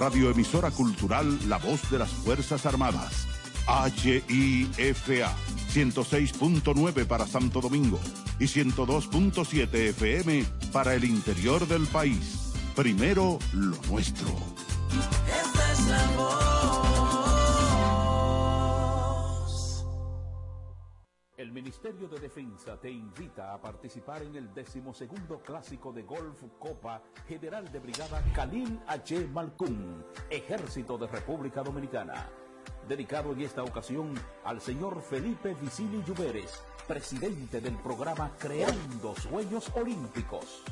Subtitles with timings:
[0.00, 3.26] radioemisora cultural La Voz de las Fuerzas Armadas.
[3.68, 5.36] HIFA
[5.74, 8.00] 106.9 para Santo Domingo
[8.38, 12.52] y 102.7 FM para el interior del país.
[12.74, 14.28] Primero lo nuestro.
[15.28, 16.49] Esta es la voz.
[21.60, 27.70] Ministerio de Defensa te invita a participar en el decimosegundo clásico de golf Copa General
[27.70, 29.28] de Brigada Khalil H.
[29.28, 32.30] Malcún, Ejército de República Dominicana
[32.88, 40.64] dedicado en esta ocasión al señor Felipe Vicini Lluveres, presidente del programa Creando Sueños Olímpicos.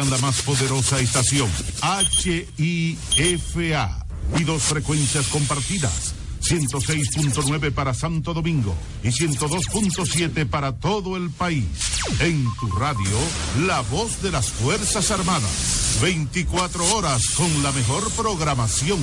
[0.00, 1.50] La más poderosa estación,
[2.56, 4.06] HIFA,
[4.38, 11.66] y dos frecuencias compartidas, 106.9 para Santo Domingo y 102.7 para todo el país.
[12.20, 13.18] En tu radio,
[13.66, 18.98] la voz de las Fuerzas Armadas, 24 horas con la mejor programación.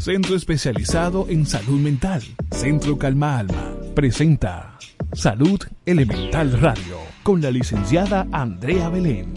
[0.00, 2.22] Centro especializado en salud mental.
[2.60, 3.74] Centro Calma Alma.
[3.94, 4.76] Presenta
[5.14, 9.32] Salud Elemental Radio con la licenciada Andrea Belén.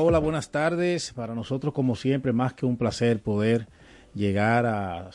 [0.00, 1.12] Hola, buenas tardes.
[1.12, 3.68] Para nosotros, como siempre, más que un placer poder
[4.14, 5.10] llegar a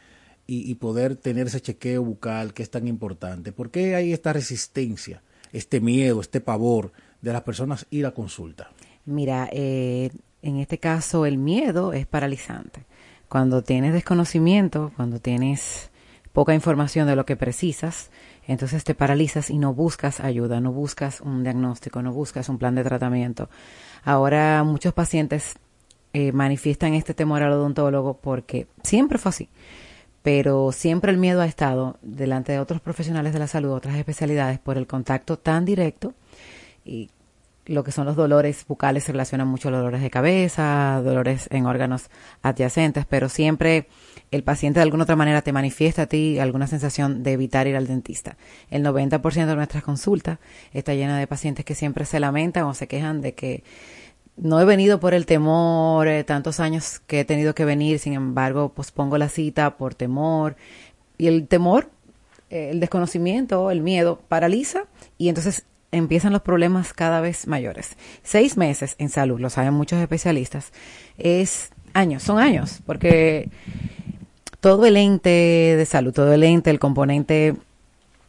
[0.46, 3.50] y, poder tener ese chequeo bucal que es tan importante?
[3.50, 5.20] ¿Por qué hay esta resistencia,
[5.52, 8.70] este miedo, este pavor de las personas ir a consulta?
[9.04, 10.10] Mira, eh,
[10.42, 12.84] en este caso el miedo es paralizante.
[13.28, 15.90] Cuando tienes desconocimiento, cuando tienes
[16.38, 18.12] poca información de lo que precisas,
[18.46, 22.76] entonces te paralizas y no buscas ayuda, no buscas un diagnóstico, no buscas un plan
[22.76, 23.50] de tratamiento.
[24.04, 25.56] Ahora muchos pacientes
[26.12, 29.48] eh, manifiestan este temor al odontólogo porque siempre fue así,
[30.22, 34.60] pero siempre el miedo ha estado delante de otros profesionales de la salud, otras especialidades,
[34.60, 36.14] por el contacto tan directo
[36.84, 37.10] y
[37.68, 41.48] lo que son los dolores bucales se relacionan mucho a los dolores de cabeza, dolores
[41.50, 42.08] en órganos
[42.42, 43.88] adyacentes, pero siempre
[44.30, 47.76] el paciente de alguna otra manera te manifiesta a ti alguna sensación de evitar ir
[47.76, 48.36] al dentista.
[48.70, 50.38] El 90% de nuestras consultas
[50.72, 53.62] está llena de pacientes que siempre se lamentan o se quejan de que
[54.38, 58.14] no he venido por el temor, eh, tantos años que he tenido que venir, sin
[58.14, 60.56] embargo, pospongo la cita por temor.
[61.18, 61.90] Y el temor,
[62.48, 64.84] eh, el desconocimiento, el miedo, paraliza
[65.18, 67.96] y entonces empiezan los problemas cada vez mayores.
[68.22, 70.72] Seis meses en salud, lo saben muchos especialistas,
[71.16, 73.48] es años, son años, porque
[74.60, 77.54] todo el ente de salud, todo el ente, el componente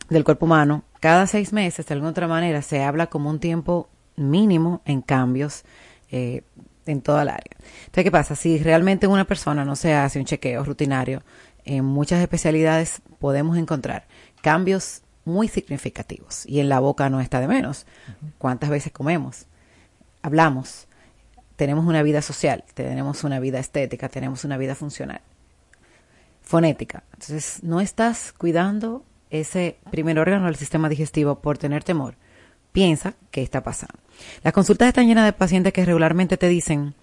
[0.10, 3.90] del cuerpo humano, cada seis meses, de alguna otra manera, se habla como un tiempo
[4.16, 5.64] mínimo en cambios
[6.12, 6.42] eh,
[6.86, 7.56] en toda el área.
[7.86, 8.36] Entonces, ¿qué pasa?
[8.36, 11.24] Si realmente una persona no se hace un chequeo rutinario,
[11.66, 14.08] en muchas especialidades podemos encontrar
[14.42, 16.46] cambios muy significativos.
[16.46, 17.86] Y en la boca no está de menos.
[18.38, 19.46] ¿Cuántas veces comemos?
[20.22, 20.88] Hablamos.
[21.56, 25.22] Tenemos una vida social, tenemos una vida estética, tenemos una vida funcional.
[26.42, 27.04] Fonética.
[27.14, 32.16] Entonces, no estás cuidando ese primer órgano del sistema digestivo por tener temor.
[32.72, 34.00] Piensa qué está pasando.
[34.44, 36.96] Las consultas están llenas de pacientes que regularmente te dicen,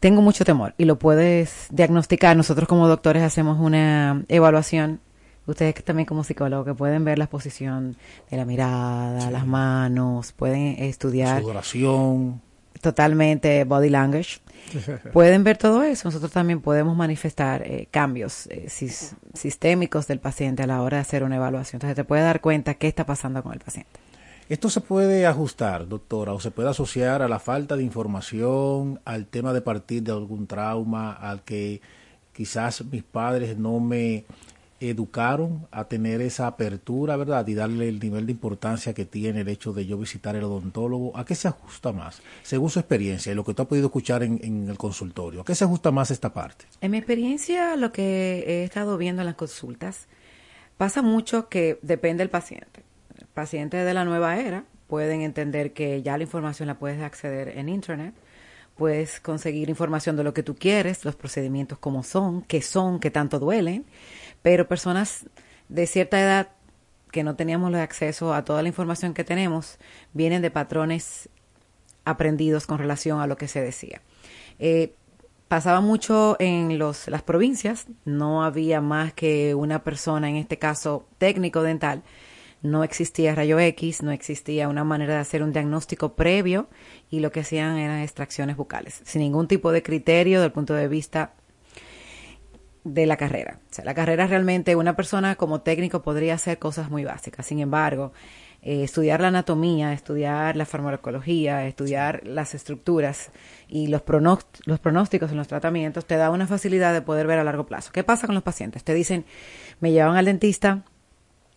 [0.00, 2.36] tengo mucho temor y lo puedes diagnosticar.
[2.36, 5.00] Nosotros como doctores hacemos una evaluación
[5.46, 7.96] ustedes también como psicólogos que pueden ver la exposición
[8.30, 12.40] de la mirada, las manos, pueden estudiar Sudoración.
[12.80, 14.38] totalmente body language.
[15.12, 16.08] pueden ver todo eso.
[16.08, 21.02] Nosotros también podemos manifestar eh, cambios eh, sis- sistémicos del paciente a la hora de
[21.02, 21.76] hacer una evaluación.
[21.76, 23.90] Entonces te puedes dar cuenta qué está pasando con el paciente.
[24.48, 29.26] Esto se puede ajustar, doctora, o se puede asociar a la falta de información, al
[29.26, 31.80] tema de partir de algún trauma, al que
[32.34, 34.24] quizás mis padres no me
[34.90, 37.46] educaron a tener esa apertura, ¿verdad?
[37.46, 41.16] Y darle el nivel de importancia que tiene el hecho de yo visitar el odontólogo.
[41.16, 42.22] ¿A qué se ajusta más?
[42.42, 45.54] Según su experiencia y lo que tú has podido escuchar en, el consultorio, ¿a qué
[45.54, 46.66] se ajusta más esta parte?
[46.80, 50.06] En mi experiencia, lo que he estado viendo en las consultas,
[50.76, 52.82] pasa mucho que depende del paciente.
[53.32, 57.68] Pacientes de la nueva era pueden entender que ya la información la puedes acceder en
[57.68, 58.14] Internet,
[58.76, 63.10] puedes conseguir información de lo que tú quieres, los procedimientos como son, qué son, qué
[63.10, 63.84] tanto duelen,
[64.44, 65.24] pero personas
[65.70, 66.48] de cierta edad
[67.10, 69.78] que no teníamos acceso a toda la información que tenemos,
[70.12, 71.30] vienen de patrones
[72.04, 74.02] aprendidos con relación a lo que se decía.
[74.58, 74.92] Eh,
[75.48, 81.06] pasaba mucho en los, las provincias, no había más que una persona, en este caso
[81.16, 82.02] técnico dental,
[82.60, 86.68] no existía rayo X, no existía una manera de hacer un diagnóstico previo
[87.08, 90.74] y lo que hacían eran extracciones bucales, sin ningún tipo de criterio desde el punto
[90.74, 91.32] de vista
[92.84, 93.58] de la carrera.
[93.70, 97.46] O sea, la carrera realmente una persona como técnico podría hacer cosas muy básicas.
[97.46, 98.12] Sin embargo,
[98.62, 103.30] eh, estudiar la anatomía, estudiar la farmacología, estudiar las estructuras
[103.68, 104.02] y los,
[104.66, 107.90] los pronósticos en los tratamientos te da una facilidad de poder ver a largo plazo.
[107.92, 108.84] ¿Qué pasa con los pacientes?
[108.84, 109.24] Te dicen,
[109.80, 110.84] me llevaban al dentista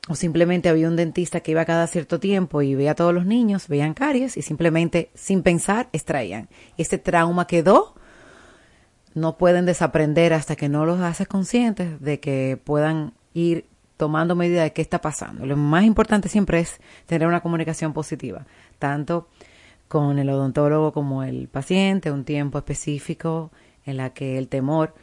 [0.10, 3.26] o simplemente había un dentista que iba cada cierto tiempo y veía a todos los
[3.26, 6.48] niños, veían caries y simplemente sin pensar extraían.
[6.78, 7.96] Este trauma quedó
[9.18, 13.66] no pueden desaprender hasta que no los haces conscientes de que puedan ir
[13.98, 15.46] tomando medida de qué está pasando.
[15.48, 18.46] Lo más importante siempre es tener una comunicación positiva,
[18.78, 19.28] tanto
[19.88, 23.52] con el odontólogo como el paciente, un tiempo específico
[23.86, 24.94] en la que el temor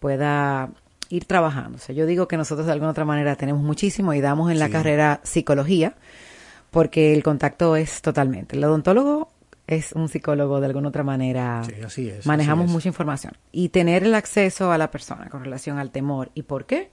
[0.00, 0.70] pueda
[1.08, 1.76] ir trabajando.
[1.76, 4.58] O sea, yo digo que nosotros de alguna otra manera tenemos muchísimo y damos en
[4.58, 5.94] la carrera psicología,
[6.72, 8.56] porque el contacto es totalmente.
[8.56, 9.28] El odontólogo
[9.76, 11.62] es un psicólogo de alguna otra manera.
[11.64, 12.74] Sí, así es, Manejamos así es.
[12.74, 13.32] mucha información.
[13.52, 16.90] Y tener el acceso a la persona con relación al temor y por qué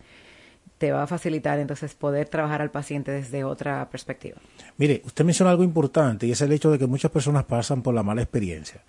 [0.78, 4.38] te va a facilitar entonces poder trabajar al paciente desde otra perspectiva.
[4.78, 7.94] Mire, usted menciona algo importante y es el hecho de que muchas personas pasan por
[7.94, 8.82] la mala experiencia,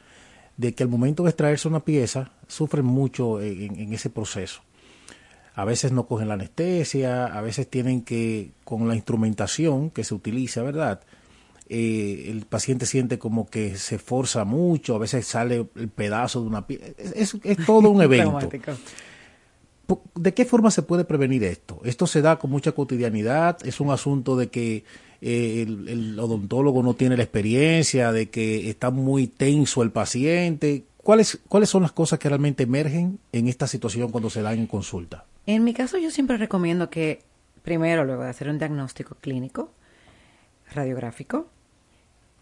[0.57, 4.62] de que al momento de extraerse una pieza sufren mucho en, en ese proceso.
[5.55, 10.15] A veces no cogen la anestesia, a veces tienen que, con la instrumentación que se
[10.15, 11.00] utiliza, ¿verdad?
[11.73, 16.49] Eh, el paciente siente como que se forza mucho, a veces sale el pedazo de
[16.49, 16.87] una pieza.
[16.99, 18.39] Es, es- es todo un evento.
[20.15, 21.81] ¿De qué forma se puede prevenir esto?
[21.85, 23.59] ¿Esto se da con mucha cotidianidad?
[23.67, 24.85] ¿Es un asunto de que
[25.21, 30.85] eh, el, el odontólogo no tiene la experiencia, de que está muy tenso el paciente?
[30.97, 34.67] ¿Cuáles, ¿Cuáles son las cosas que realmente emergen en esta situación cuando se dan en
[34.69, 35.25] consulta?
[35.47, 37.23] En mi caso yo siempre recomiendo que
[37.62, 39.73] primero, luego de hacer un diagnóstico clínico,
[40.73, 41.49] radiográfico,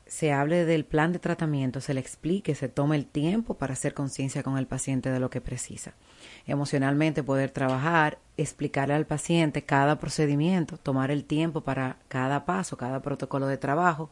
[0.09, 3.93] se hable del plan de tratamiento, se le explique, se tome el tiempo para hacer
[3.93, 5.93] conciencia con el paciente de lo que precisa.
[6.47, 13.03] Emocionalmente poder trabajar, explicarle al paciente cada procedimiento, tomar el tiempo para cada paso, cada
[13.03, 14.11] protocolo de trabajo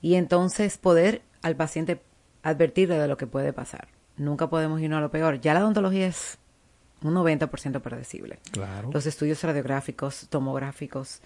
[0.00, 2.00] y entonces poder al paciente
[2.44, 3.88] advertirle de lo que puede pasar.
[4.16, 5.40] Nunca podemos irnos a lo peor.
[5.40, 6.38] Ya la odontología es
[7.02, 8.38] un 90% predecible.
[8.52, 8.90] Claro.
[8.92, 11.20] Los estudios radiográficos, tomográficos,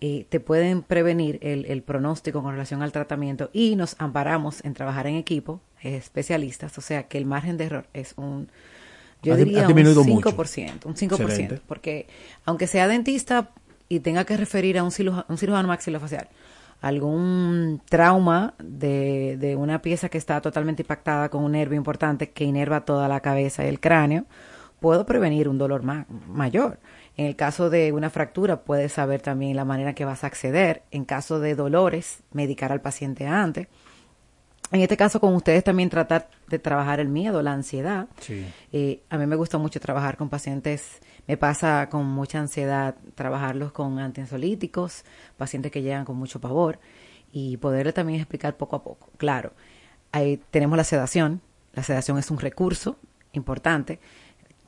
[0.00, 4.74] eh, te pueden prevenir el, el pronóstico con relación al tratamiento y nos amparamos en
[4.74, 8.48] trabajar en equipo, especialistas, o sea que el margen de error es un,
[9.22, 9.74] yo Ha diría ha un
[10.06, 10.30] mucho.
[10.30, 11.60] 5%, un 5%, Excelente.
[11.66, 12.06] porque
[12.44, 13.50] aunque sea dentista
[13.88, 16.28] y tenga que referir a un, ciruja- un cirujano maxilofacial,
[16.80, 22.44] algún trauma de, de una pieza que está totalmente impactada con un nervio importante que
[22.44, 24.24] inerva toda la cabeza y el cráneo,
[24.80, 26.78] puedo prevenir un dolor ma- mayor.
[27.18, 30.84] En el caso de una fractura, puedes saber también la manera que vas a acceder.
[30.92, 33.66] En caso de dolores, medicar al paciente antes.
[34.70, 38.06] En este caso, con ustedes también tratar de trabajar el miedo, la ansiedad.
[38.20, 38.46] Sí.
[38.72, 43.72] Eh, a mí me gusta mucho trabajar con pacientes, me pasa con mucha ansiedad trabajarlos
[43.72, 45.04] con antiansiolíticos,
[45.36, 46.78] pacientes que llegan con mucho pavor
[47.32, 49.10] y poderle también explicar poco a poco.
[49.16, 49.54] Claro,
[50.12, 51.40] ahí tenemos la sedación,
[51.72, 52.96] la sedación es un recurso
[53.32, 53.98] importante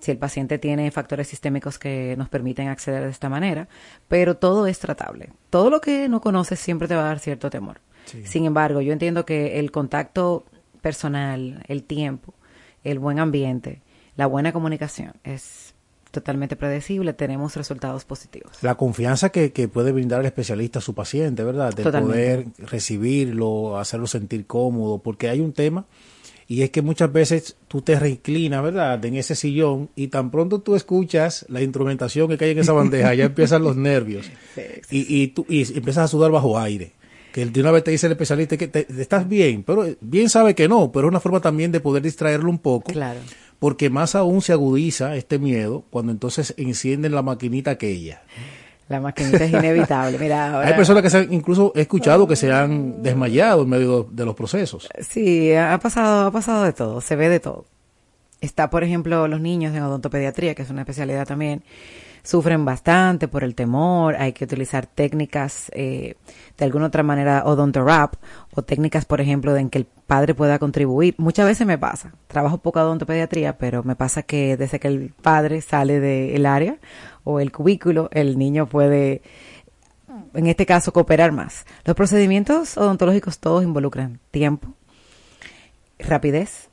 [0.00, 3.68] si el paciente tiene factores sistémicos que nos permiten acceder de esta manera,
[4.08, 5.30] pero todo es tratable.
[5.50, 7.80] Todo lo que no conoces siempre te va a dar cierto temor.
[8.24, 10.44] Sin embargo, yo entiendo que el contacto
[10.80, 12.34] personal, el tiempo,
[12.82, 13.82] el buen ambiente,
[14.16, 15.74] la buena comunicación es
[16.10, 18.50] totalmente predecible, tenemos resultados positivos.
[18.62, 21.72] La confianza que, que puede brindar el especialista a su paciente, ¿verdad?
[21.72, 22.12] De Totalmente.
[22.12, 25.86] poder recibirlo, hacerlo sentir cómodo, porque hay un tema
[26.50, 29.04] y es que muchas veces tú te reinclinas, ¿verdad?
[29.04, 33.14] En ese sillón y tan pronto tú escuchas la instrumentación que cae en esa bandeja,
[33.14, 34.26] ya empiezan los nervios
[34.90, 36.92] y, y, tú, y empiezas a sudar bajo aire.
[37.32, 40.56] Que de una vez te dice el especialista que te- estás bien, pero bien sabe
[40.56, 43.20] que no, pero es una forma también de poder distraerlo un poco Claro.
[43.60, 48.22] porque más aún se agudiza este miedo cuando entonces encienden la maquinita aquella.
[48.90, 50.18] La maquinita es inevitable.
[50.18, 53.68] Mira, ahora, Hay personas que se han, incluso he escuchado que se han desmayado en
[53.68, 54.88] medio de los procesos.
[54.98, 57.66] Sí, ha pasado, ha pasado de todo, se ve de todo.
[58.40, 61.62] Está, por ejemplo, los niños en odontopediatría, que es una especialidad también,
[62.24, 66.16] sufren bastante por el temor, hay que utilizar técnicas eh,
[66.58, 68.14] de alguna otra manera odontorap
[68.54, 71.14] o técnicas, por ejemplo, de en que el padre pueda contribuir.
[71.18, 75.60] Muchas veces me pasa, trabajo poco odontopediatría, pero me pasa que desde que el padre
[75.60, 76.78] sale del área
[77.24, 79.22] o el cubículo, el niño puede
[80.34, 81.64] en este caso, cooperar más.
[81.84, 84.74] Los procedimientos odontológicos todos involucran tiempo,
[85.98, 86.68] rapidez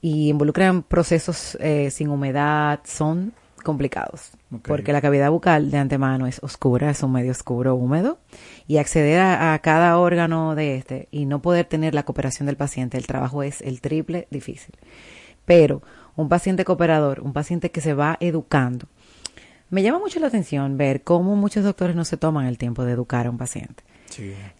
[0.00, 3.32] y involucran procesos eh, sin humedad, son
[3.62, 4.32] complicados,
[4.62, 8.18] porque la cavidad bucal de antemano es oscura, es un medio oscuro húmedo,
[8.66, 12.58] y acceder a, a cada órgano de este y no poder tener la cooperación del
[12.58, 14.74] paciente, el trabajo es el triple difícil.
[15.46, 15.82] Pero
[16.14, 18.86] un paciente cooperador, un paciente que se va educando,
[19.70, 22.92] me llama mucho la atención ver cómo muchos doctores no se toman el tiempo de
[22.92, 23.82] educar a un paciente.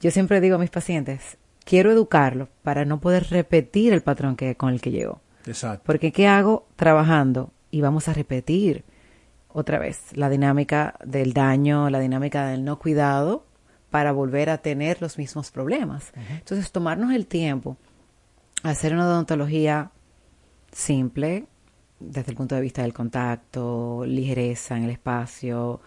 [0.01, 4.57] Yo siempre digo a mis pacientes, quiero educarlo para no poder repetir el patrón que
[4.57, 5.21] con el que llegó.
[5.47, 5.83] Exacto.
[5.87, 7.53] Porque ¿qué hago trabajando?
[7.71, 8.85] Y vamos a repetir
[9.49, 13.47] otra vez la dinámica del daño, la dinámica del no cuidado
[13.91, 16.13] para volver a tener los mismos problemas.
[16.31, 17.77] Entonces, tomarnos el tiempo,
[18.65, 19.93] hacer una odontología
[20.73, 21.47] simple,
[22.11, 25.81] desde el punto de vista del contacto, ligereza en el espacio,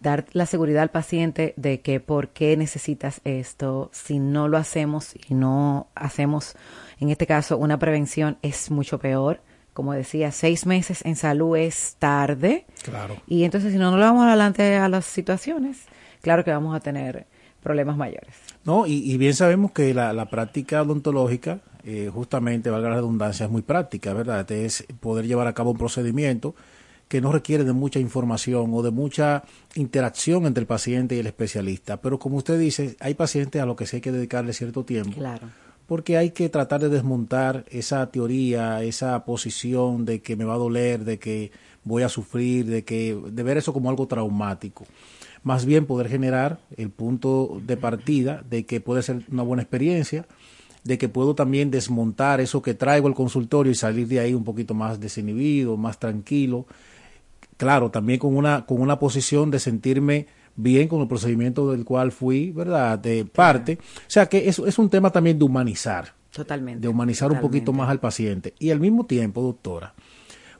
[0.00, 5.14] dar la seguridad al paciente de que por qué necesitas esto, si no lo hacemos
[5.28, 6.56] y no hacemos,
[7.00, 9.40] en este caso, una prevención es mucho peor.
[9.72, 12.64] Como decía, seis meses en salud es tarde.
[12.82, 13.16] Claro.
[13.26, 15.82] Y entonces, si no nos lo vamos adelante a las situaciones,
[16.22, 17.26] claro que vamos a tener
[17.66, 18.32] problemas mayores.
[18.64, 23.46] No, y, y bien sabemos que la, la práctica odontológica, eh, justamente, valga la redundancia,
[23.46, 24.48] es muy práctica, ¿verdad?
[24.52, 26.54] Es poder llevar a cabo un procedimiento
[27.08, 29.42] que no requiere de mucha información o de mucha
[29.74, 31.96] interacción entre el paciente y el especialista.
[32.00, 35.18] Pero como usted dice, hay pacientes a los que sí hay que dedicarle cierto tiempo.
[35.18, 35.48] Claro.
[35.86, 40.58] porque hay que tratar de desmontar esa teoría, esa posición de que me va a
[40.58, 41.52] doler, de que
[41.84, 44.84] voy a sufrir, de que de ver eso como algo traumático.
[45.46, 50.26] Más bien poder generar el punto de partida de que puede ser una buena experiencia,
[50.82, 54.42] de que puedo también desmontar eso que traigo al consultorio y salir de ahí un
[54.42, 56.66] poquito más desinhibido, más tranquilo.
[57.58, 60.26] Claro, también con una con una posición de sentirme
[60.56, 62.98] bien con el procedimiento del cual fui, ¿verdad?
[62.98, 63.78] De parte.
[63.80, 66.80] O sea que es, es un tema también de humanizar, Totalmente.
[66.80, 68.52] de humanizar un poquito más al paciente.
[68.58, 69.94] Y al mismo tiempo, doctora,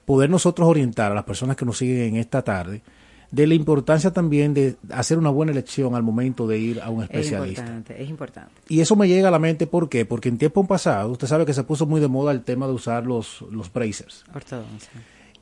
[0.05, 2.83] poder nosotros orientar a las personas que nos siguen en esta tarde
[3.30, 7.02] de la importancia también de hacer una buena elección al momento de ir a un
[7.02, 7.62] Es especialista.
[7.62, 8.52] importante, es importante.
[8.68, 10.04] Y eso me llega a la mente, ¿por qué?
[10.04, 12.73] Porque en tiempo pasado, usted sabe que se puso muy de moda el tema de
[12.73, 14.25] usar los, los bracers.
[14.35, 14.90] Ortodoncia.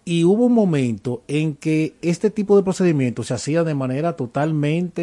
[0.06, 5.02] Y hubo un momento en que este tipo de procedimientos se hacía de manera totalmente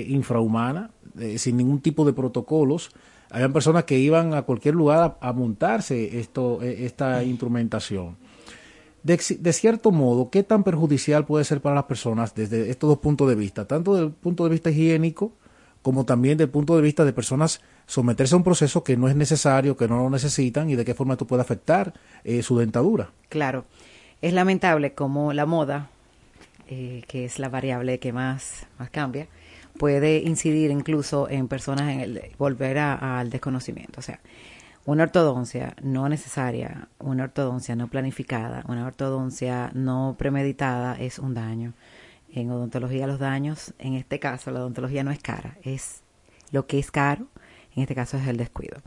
[0.00, 2.90] eh, infrahumana, eh, sin ningún tipo de protocolos.
[3.30, 8.16] Habían personas que iban a cualquier lugar a, a montarse esto, eh, esta instrumentación.
[9.02, 9.18] De,
[9.52, 13.34] cierto modo, ¿qué tan perjudicial puede ser para las personas desde estos dos puntos de
[13.34, 13.66] vista?
[13.66, 15.32] Tanto desde el punto de vista higiénico
[15.82, 19.08] como también desde el punto de vista de personas someterse a un proceso que no
[19.08, 21.92] es necesario, que no lo necesitan y de qué forma esto puede afectar
[22.22, 23.10] eh, su dentadura.
[23.28, 23.64] Claro,
[24.20, 25.90] es lamentable como la moda,
[26.68, 29.26] eh, que es la variable que más, más cambia,
[29.76, 33.98] puede incidir incluso en personas en el volver a- al desconocimiento.
[33.98, 34.20] O sea,
[34.84, 41.74] una ortodoncia no necesaria, una ortodoncia no planificada, una ortodoncia no premeditada es un daño.
[42.32, 46.02] En odontología los daños, en este caso la odontología no es cara, es
[46.50, 47.26] lo que es caro,
[47.74, 48.78] en este caso es el descuido.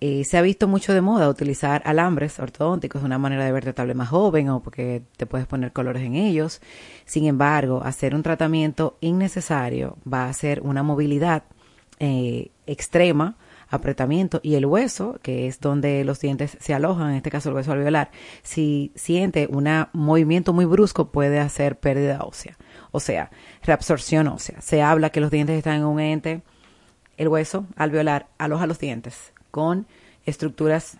[0.00, 3.88] Eh, se ha visto mucho de moda utilizar alambres ortodónticos, una manera de verte tal
[3.88, 6.60] vez más joven o porque te puedes poner colores en ellos.
[7.04, 11.44] Sin embargo, hacer un tratamiento innecesario va a ser una movilidad
[12.00, 13.36] eh, extrema,
[13.70, 17.54] apretamiento y el hueso, que es donde los dientes se alojan, en este caso el
[17.54, 18.10] hueso alveolar,
[18.42, 22.56] si siente un movimiento muy brusco puede hacer pérdida ósea,
[22.90, 23.30] o sea,
[23.62, 24.60] reabsorción ósea.
[24.60, 26.42] Se habla que los dientes están en un ente,
[27.16, 29.86] el hueso alveolar aloja los dientes con
[30.24, 30.98] estructuras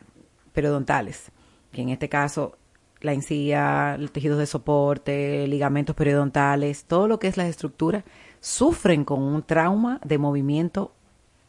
[0.53, 1.31] periodontales,
[1.73, 2.57] que en este caso
[3.01, 8.05] la encía, los tejidos de soporte, ligamentos periodontales, todo lo que es la estructura,
[8.41, 10.93] sufren con un trauma de movimiento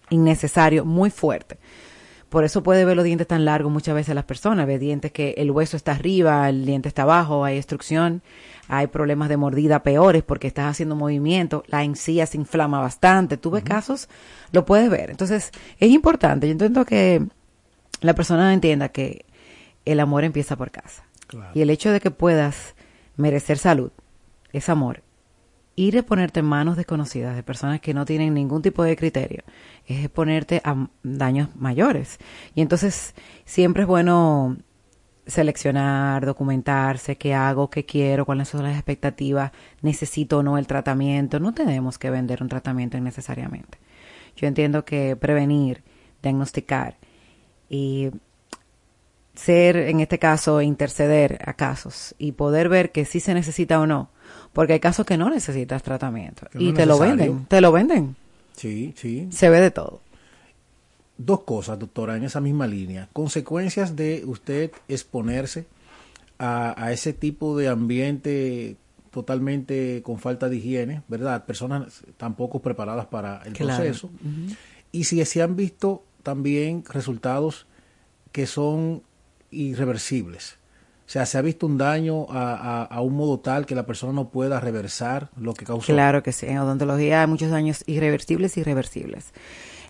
[0.09, 1.57] innecesario muy fuerte.
[2.29, 4.67] Por eso puede ver los dientes tan largos muchas veces las personas.
[4.67, 8.21] Ve dientes que el hueso está arriba, el diente está abajo, hay obstrucción,
[8.67, 13.37] hay problemas de mordida peores porque estás haciendo movimiento, la encía se inflama bastante.
[13.37, 14.09] Tú ves casos,
[14.51, 15.09] lo puedes ver.
[15.09, 16.47] Entonces, es importante.
[16.47, 17.25] Yo intento que
[18.01, 19.25] la persona entienda que
[19.85, 21.05] el amor empieza por casa.
[21.25, 21.51] Claro.
[21.55, 22.75] Y el hecho de que puedas
[23.17, 23.91] merecer salud
[24.53, 25.01] es amor.
[25.79, 29.43] Ir a ponerte en manos desconocidas de personas que no tienen ningún tipo de criterio
[29.87, 32.17] es exponerte a daños mayores.
[32.53, 34.57] Y entonces siempre es bueno
[35.25, 41.39] seleccionar, documentarse, qué hago, qué quiero, cuáles son las expectativas, necesito o no el tratamiento.
[41.39, 43.77] No tenemos que vender un tratamiento innecesariamente.
[44.35, 45.81] Yo entiendo que prevenir,
[46.21, 46.97] diagnosticar
[47.69, 48.09] y
[49.33, 53.87] ser, en este caso, interceder a casos y poder ver que sí se necesita o
[53.87, 54.09] no,
[54.53, 58.15] porque hay casos que no necesitas tratamiento Que y te lo venden, te lo venden,
[58.55, 59.27] Sí, sí.
[59.31, 60.01] se ve de todo.
[61.17, 63.09] Dos cosas, doctora, en esa misma línea.
[63.13, 65.65] Consecuencias de usted exponerse
[66.37, 68.77] a, a ese tipo de ambiente
[69.11, 71.45] totalmente con falta de higiene, ¿verdad?
[71.45, 73.83] Personas tampoco preparadas para el Claro.
[73.83, 74.09] proceso.
[74.91, 77.65] Y si se han visto también resultados
[78.31, 79.01] que son
[79.51, 80.55] irreversibles.
[81.09, 83.87] O sea, se ha visto un daño a, a- a un modo tal que la
[83.87, 85.91] persona no pueda reversar lo que causó.
[85.91, 86.45] Claro que sí.
[86.45, 89.33] En odontología hay muchos daños irreversibles y irreversibles.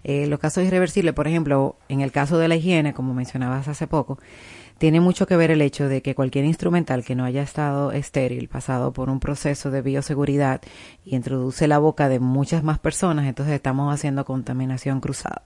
[0.05, 3.85] Eh, los casos irreversibles, por ejemplo, en el caso de la higiene, como mencionabas hace
[3.85, 4.17] poco,
[4.79, 8.47] tiene mucho que ver el hecho de que cualquier instrumental que no haya estado estéril,
[8.47, 10.61] pasado por un proceso de bioseguridad
[11.03, 15.43] y introduce la boca de muchas más personas, entonces estamos haciendo contaminación cruzada.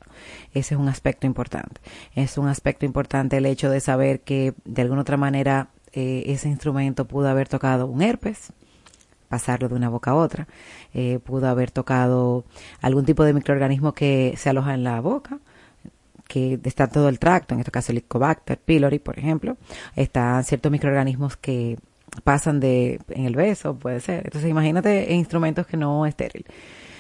[0.54, 1.82] Ese es un aspecto importante.
[2.14, 6.48] Es un aspecto importante el hecho de saber que de alguna otra manera eh, ese
[6.48, 8.54] instrumento pudo haber tocado un herpes,
[9.30, 10.48] pasarlo de una boca a otra.
[10.94, 12.46] Eh, pudo haber tocado
[12.82, 15.40] algún tipo de microorganismo que se aloja en la boca,
[16.28, 19.58] que está todo el tracto, en este caso el Helicobacter pylori, por ejemplo.
[19.96, 21.78] Están ciertos microorganismos que
[22.24, 24.26] pasan de en el beso, puede ser.
[24.26, 26.46] Entonces, imagínate en instrumentos que no estéril.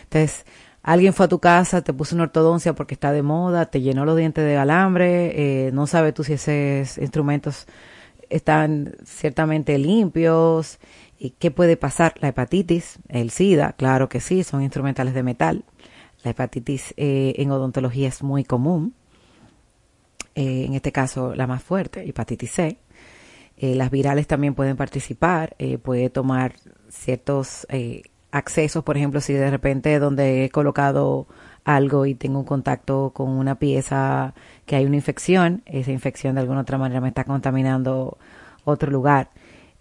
[0.03, 0.45] Entonces,
[0.81, 4.05] alguien fue a tu casa, te puso una ortodoncia porque está de moda, te llenó
[4.05, 7.67] los dientes de alambre, eh, no sabes tú si esos instrumentos
[8.29, 10.79] están ciertamente limpios.
[11.19, 12.15] ¿Y qué puede pasar?
[12.19, 15.63] La hepatitis, el SIDA, claro que sí, son instrumentales de metal.
[16.23, 18.93] La hepatitis eh, en odontología es muy común.
[20.35, 22.77] Eh, en este caso, la más fuerte, hepatitis C.
[23.57, 26.53] Eh, las virales también pueden participar, eh, puede tomar
[26.89, 27.67] ciertos
[28.31, 31.27] accesos, por ejemplo, si de repente donde he colocado
[31.65, 34.33] algo y tengo un contacto con una pieza
[34.65, 38.17] que hay una infección, esa infección de alguna otra manera me está contaminando
[38.65, 39.29] otro lugar.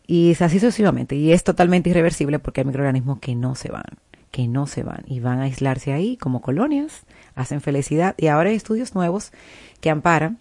[0.07, 1.17] Y es así sucesivamente.
[1.17, 3.85] Y es totalmente irreversible porque hay microorganismos que no se van,
[4.31, 8.15] que no se van y van a aislarse ahí como colonias, hacen felicidad.
[8.19, 9.33] Y ahora hay estudios nuevos
[9.81, 10.39] que amparan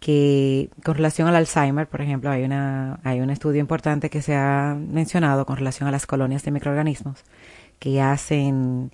[0.00, 4.34] que con relación al Alzheimer, por ejemplo, hay una hay un estudio importante que se
[4.34, 7.24] ha mencionado con relación a las colonias de microorganismos
[7.78, 8.92] que hacen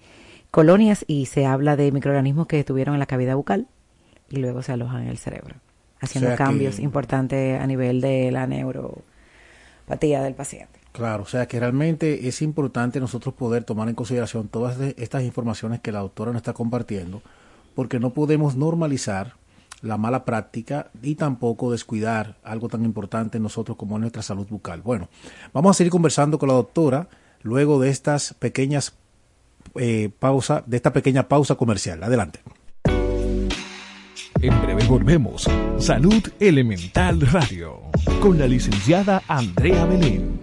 [0.50, 3.66] colonias y se habla de microorganismos que estuvieron en la cavidad bucal
[4.28, 5.56] y luego se alojan en el cerebro,
[6.00, 10.78] haciendo sea que- cambios importantes a nivel de la neuropatía del paciente.
[10.92, 15.80] Claro, o sea que realmente es importante nosotros poder tomar en consideración todas estas informaciones
[15.80, 17.22] que la doctora nos está compartiendo,
[17.74, 19.34] porque no podemos normalizar
[19.82, 24.46] la mala práctica y tampoco descuidar algo tan importante en nosotros como es nuestra salud
[24.48, 24.80] bucal.
[24.80, 25.08] Bueno,
[25.52, 27.08] vamos a seguir conversando con la doctora
[27.42, 28.94] luego de estas pequeñas
[29.74, 32.02] eh, pausa, de esta pequeña pausa comercial.
[32.02, 32.40] Adelante.
[34.40, 35.48] En breve volvemos.
[35.78, 37.80] Salud Elemental Radio
[38.20, 40.40] con la licenciada Andrea Belén.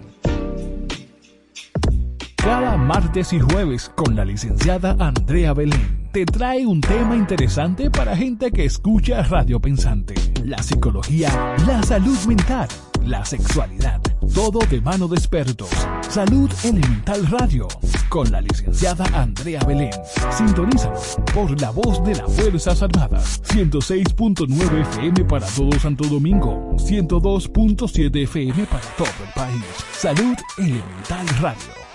[2.35, 5.98] Cada martes y jueves con la licenciada Andrea Belén.
[6.11, 10.15] Te trae un tema interesante para gente que escucha Radio Pensante.
[10.43, 11.29] La psicología,
[11.67, 12.67] la salud mental,
[13.05, 14.01] la sexualidad.
[14.33, 15.69] Todo de mano de expertos.
[16.09, 17.67] Salud Elemental Radio
[18.09, 19.91] con la licenciada Andrea Belén.
[20.31, 20.99] Sintonízalo
[21.31, 23.43] por la voz de las Fuerzas Armadas.
[23.43, 26.75] 106.9 FM para todo Santo Domingo.
[26.77, 29.63] 102.7 FM para todo el país.
[29.91, 31.88] Salud Elemental Radio.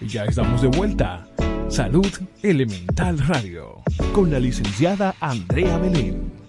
[0.00, 1.24] Ya estamos de vuelta.
[1.68, 2.10] Salud
[2.42, 3.80] Elemental Radio,
[4.12, 6.39] con la licenciada Andrea Belén.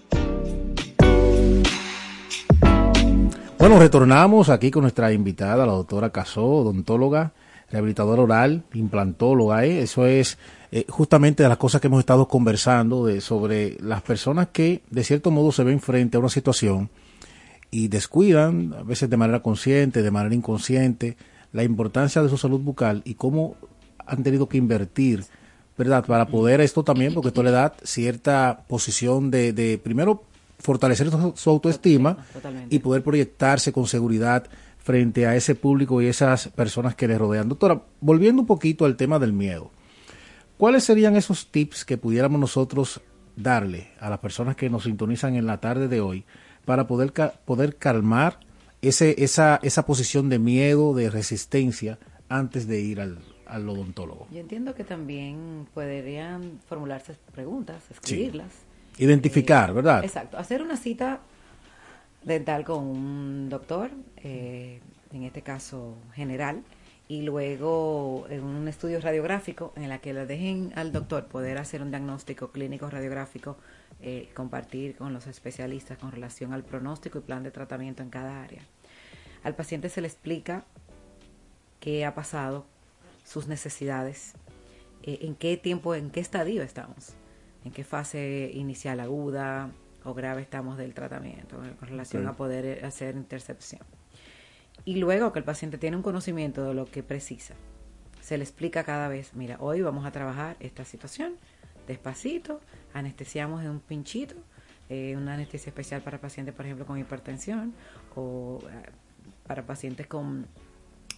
[3.62, 7.32] Bueno, retornamos aquí con nuestra invitada, la doctora Casó, odontóloga,
[7.70, 9.64] rehabilitadora oral, implantóloga.
[9.64, 9.82] ¿eh?
[9.82, 10.36] Eso es
[10.72, 15.04] eh, justamente de las cosas que hemos estado conversando de, sobre las personas que de
[15.04, 16.90] cierto modo se ven frente a una situación
[17.70, 21.16] y descuidan, a veces de manera consciente, de manera inconsciente,
[21.52, 23.54] la importancia de su salud bucal y cómo
[24.04, 25.24] han tenido que invertir,
[25.78, 26.04] ¿verdad?
[26.04, 30.24] Para poder esto también, porque esto le da cierta posición de, de primero,
[30.62, 32.74] fortalecer su, autoestima Totalmente.
[32.74, 34.46] y poder proyectarse con seguridad
[34.78, 37.48] frente a ese público y esas personas que le rodean.
[37.48, 39.70] Doctora, volviendo un poquito al tema del miedo,
[40.56, 43.00] ¿cuáles serían esos tips que pudiéramos nosotros
[43.36, 46.24] darle a las personas que nos sintonizan en la tarde de hoy
[46.64, 47.12] para poder,
[47.44, 48.40] poder calmar
[48.82, 51.98] ese, esa, esa posición de miedo, de resistencia
[52.28, 54.26] antes de ir al, al odontólogo?
[54.30, 58.71] Yo entiendo que también podrían formularse preguntas, escribirlas.
[58.98, 60.04] Identificar, Eh, ¿verdad?
[60.04, 60.38] Exacto.
[60.38, 61.20] Hacer una cita
[62.22, 64.80] dental con un doctor, eh,
[65.12, 66.62] en este caso general,
[67.08, 71.82] y luego en un estudio radiográfico en la que le dejen al doctor poder hacer
[71.82, 73.56] un diagnóstico clínico radiográfico,
[74.00, 78.42] eh, compartir con los especialistas con relación al pronóstico y plan de tratamiento en cada
[78.42, 78.62] área.
[79.42, 80.64] Al paciente se le explica
[81.80, 82.64] qué ha pasado,
[83.24, 84.34] sus necesidades,
[85.02, 87.14] eh, en qué tiempo, en qué estadio estamos,
[87.64, 89.70] en qué fase inicial aguda
[90.04, 93.82] o grave estamos del tratamiento con relación a poder eh, hacer intercepción.
[94.84, 97.54] Y luego que el paciente tiene un conocimiento de lo que precisa,
[98.20, 101.34] se le explica cada vez, mira, hoy vamos a trabajar esta situación,
[101.88, 102.60] despacito,
[102.94, 104.36] anestesiamos de un pinchito,
[104.88, 107.74] eh, una anestesia especial para pacientes, por ejemplo, con hipertensión
[108.14, 108.90] o eh,
[109.46, 110.46] para pacientes con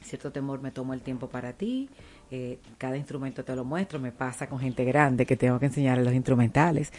[0.02, 1.90] cierto temor me tomo el tiempo para ti,
[2.30, 6.04] eh, cada instrumento te lo muestro, me pasa con gente grande que tengo que enseñarle
[6.04, 6.92] los instrumentales,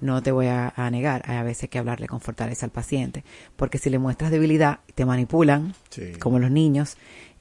[0.00, 3.24] no te voy a, a negar, hay a veces que hablarle con fortaleza al paciente,
[3.56, 6.12] porque si le muestras debilidad, te manipulan, Sí.
[6.18, 6.96] como los niños,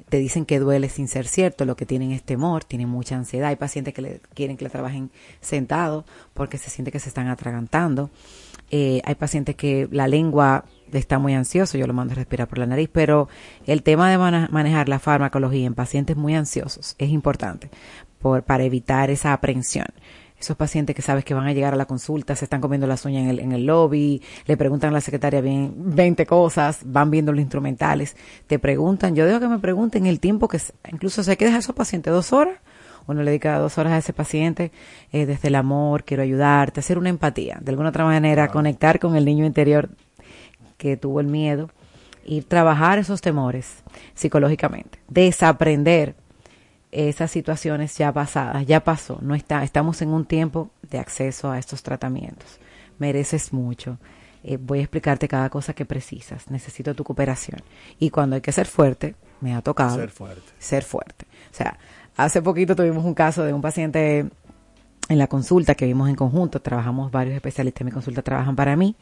[0.09, 3.47] te dicen que duele sin ser cierto, lo que tienen es temor, tienen mucha ansiedad,
[3.49, 7.29] hay pacientes que le, quieren que le trabajen sentado porque se siente que se están
[7.29, 8.09] atragantando,
[8.71, 12.57] eh, hay pacientes que la lengua está muy ansioso, yo lo mando a respirar por
[12.57, 13.27] la nariz, pero
[13.65, 17.69] el tema de manejar la farmacología en pacientes muy ansiosos es importante
[18.19, 19.87] por, para evitar esa aprensión.
[20.39, 23.05] Esos pacientes que sabes que van a llegar a la consulta, se están comiendo las
[23.05, 27.11] uñas en el, en el lobby, le preguntan a la secretaria bien 20 cosas, van
[27.11, 28.15] viendo los instrumentales,
[28.47, 30.59] te preguntan, yo dejo que me pregunten el tiempo que,
[30.91, 32.55] incluso sé que deja a esos pacientes dos horas,
[33.07, 34.71] uno le dedica dos horas a ese paciente,
[35.11, 39.15] eh, desde el amor, quiero ayudarte, hacer una empatía, de alguna otra manera, conectar con
[39.15, 39.89] el niño interior
[40.77, 41.69] que tuvo el miedo
[42.25, 43.83] y trabajar esos temores
[44.13, 46.15] psicológicamente, desaprender
[46.91, 51.57] esas situaciones ya pasadas, ya pasó, no está, estamos en un tiempo de acceso a
[51.57, 52.59] estos tratamientos.
[52.99, 53.97] Mereces mucho.
[54.43, 56.49] Eh, voy a explicarte cada cosa que precisas.
[56.51, 57.61] Necesito tu cooperación.
[57.97, 60.41] Y cuando hay que ser fuerte, me ha tocado Ser fuerte.
[60.59, 61.25] ser fuerte.
[61.51, 61.77] O sea,
[62.17, 64.29] hace poquito tuvimos un caso de un paciente
[65.09, 68.75] en la consulta que vimos en conjunto, trabajamos varios especialistas en mi consulta, trabajan para
[68.75, 68.95] mí,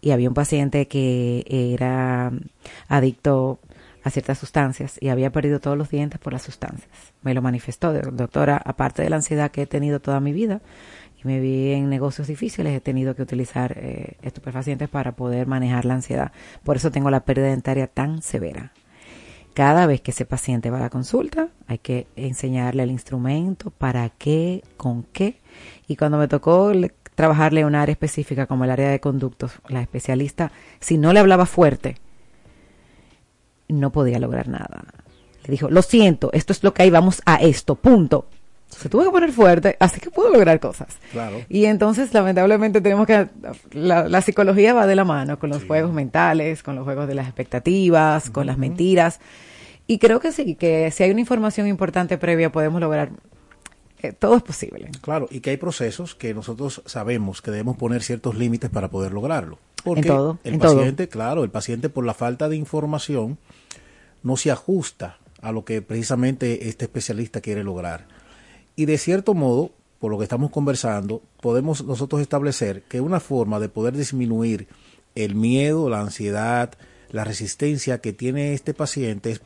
[0.00, 2.32] y había un paciente que era
[2.88, 3.60] adicto
[4.02, 6.90] a ciertas sustancias y había perdido todos los dientes por las sustancias.
[7.22, 10.60] Me lo manifestó, doctora, aparte de la ansiedad que he tenido toda mi vida
[11.22, 15.84] y me vi en negocios difíciles, he tenido que utilizar eh, estupefacientes para poder manejar
[15.84, 16.32] la ansiedad.
[16.64, 18.72] Por eso tengo la pérdida dentaria tan severa.
[19.54, 24.08] Cada vez que ese paciente va a la consulta, hay que enseñarle el instrumento, para
[24.08, 25.38] qué, con qué.
[25.86, 26.72] Y cuando me tocó
[27.14, 31.44] trabajarle un área específica como el área de conductos, la especialista, si no le hablaba
[31.44, 31.96] fuerte,
[33.68, 34.84] no podía lograr nada.
[35.44, 38.26] Le dijo, lo siento, esto es lo que hay, vamos a esto, punto.
[38.76, 40.96] Se tuvo que poner fuerte, así que pudo lograr cosas.
[41.12, 41.42] Claro.
[41.48, 43.28] Y entonces, lamentablemente, tenemos que.
[43.72, 47.26] La, psicología va de la mano con los juegos mentales, con los juegos de las
[47.26, 49.20] expectativas, con las mentiras.
[49.86, 53.10] Y creo que sí, que si hay una información importante previa, podemos lograr.
[54.02, 54.90] Eh, todo es posible.
[55.00, 59.12] Claro, y que hay procesos que nosotros sabemos que debemos poner ciertos límites para poder
[59.12, 59.58] lograrlo.
[59.84, 63.38] Porque en todo, el en paciente, claro, el paciente por la falta de información
[64.22, 68.06] no se ajusta a lo que precisamente este especialista quiere lograr.
[68.76, 73.60] Y de cierto modo, por lo que estamos conversando, podemos nosotros establecer que una forma
[73.60, 74.68] de poder disminuir
[75.14, 76.72] el miedo, la ansiedad,
[77.10, 79.40] la resistencia que tiene este paciente es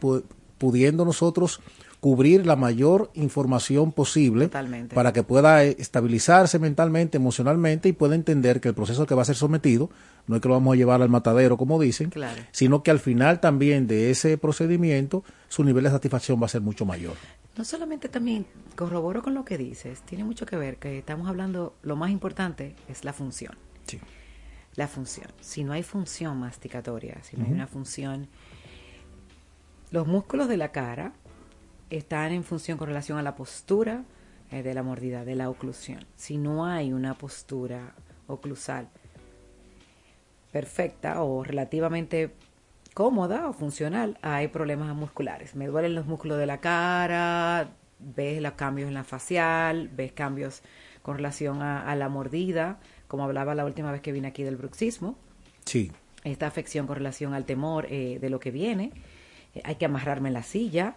[0.58, 1.60] pudiendo nosotros
[2.06, 4.48] cubrir la mayor información posible
[4.94, 9.22] para que pueda eh, estabilizarse mentalmente, emocionalmente y pueda entender que el proceso que va
[9.22, 9.90] a ser sometido
[10.28, 12.12] no es que lo vamos a llevar al matadero, como dicen,
[12.52, 16.60] sino que al final también de ese procedimiento su nivel de satisfacción va a ser
[16.60, 17.14] mucho mayor.
[17.56, 21.74] No solamente también corroboro con lo que dices, tiene mucho que ver que estamos hablando,
[21.82, 23.56] lo más importante es la función.
[23.84, 23.98] Sí.
[24.76, 25.26] La función.
[25.40, 28.28] Si no hay función masticatoria, si no hay una función,
[29.90, 31.14] los músculos de la cara
[31.90, 34.04] están en función con relación a la postura
[34.50, 36.04] eh, de la mordida, de la oclusión.
[36.16, 37.94] Si no hay una postura
[38.26, 38.88] oclusal,
[40.52, 42.32] perfecta o relativamente
[42.94, 45.54] cómoda o funcional, hay problemas musculares.
[45.54, 50.62] Me duelen los músculos de la cara, ves los cambios en la facial, ves cambios
[51.02, 55.16] con relación a, la mordida, como hablaba la última vez que vine aquí del bruxismo.
[55.64, 55.92] Sí.
[56.24, 58.92] Esta afección con relación al temor eh, de lo que viene.
[59.54, 60.96] Eh, hay que amarrarme en la silla.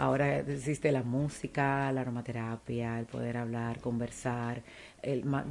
[0.00, 4.62] Ahora existe la música, la aromaterapia, el poder hablar, conversar,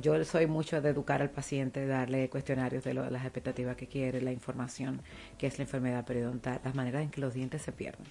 [0.01, 4.31] yo soy mucho de educar al paciente, darle cuestionarios de, las expectativas que quiere, la
[4.31, 5.03] información
[5.38, 8.07] que es la enfermedad periodontal, las maneras en que los dientes se pierden.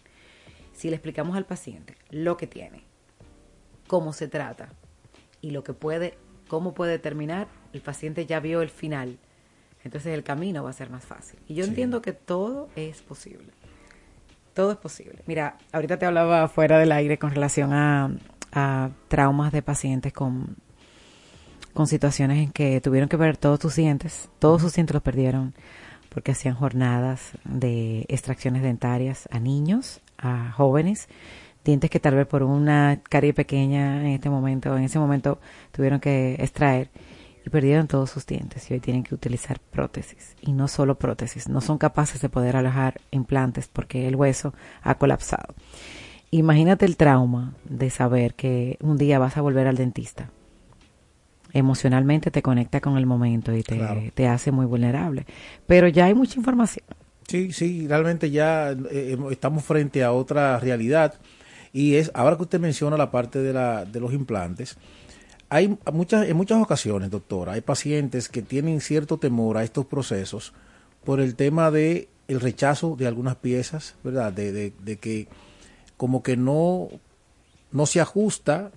[0.75, 2.85] Si le explicamos al paciente lo que tiene,
[3.89, 4.69] cómo se trata
[5.41, 9.19] y lo que puede, cómo puede terminar, el paciente ya vio el final.
[9.83, 11.41] Entonces el camino va a ser más fácil.
[11.49, 13.58] Y yo entiendo que todo es posible.
[14.59, 15.23] Todo es posible.
[15.27, 20.57] Mira, ahorita te hablaba fuera del aire con relación a traumas de pacientes con
[21.79, 25.55] con situaciones en que tuvieron que perder todos sus dientes, todos sus dientes los perdieron
[26.09, 31.09] porque hacían jornadas de extracciones dentarias a niños, a jóvenes,
[31.65, 35.39] dientes que tal vez por una carie pequeña en este momento, en ese momento
[35.71, 36.91] tuvieron que extraer
[37.49, 41.49] y perdieron todos sus dientes y hoy tienen que utilizar prótesis y no solo prótesis,
[41.49, 45.55] no son capaces de poder alojar implantes porque el hueso ha colapsado.
[46.31, 50.31] Imagínate el trauma de saber que un día vas a volver al dentista
[51.55, 55.25] emocionalmente te conecta con el momento y te, te hace muy vulnerable.
[55.67, 56.85] Pero ya hay mucha información.
[57.27, 61.15] Sí, sí, realmente ya eh, estamos frente a otra realidad.
[61.73, 64.77] Y es, ahora que usted menciona la parte de, la, de los implantes,
[65.49, 70.53] hay muchas, en muchas ocasiones, doctora, hay pacientes que tienen cierto temor a estos procesos
[71.05, 74.33] por el tema de el rechazo de algunas piezas, ¿verdad?
[74.33, 75.29] De, de, que
[75.97, 76.89] como que no,
[77.73, 78.71] no se ajusta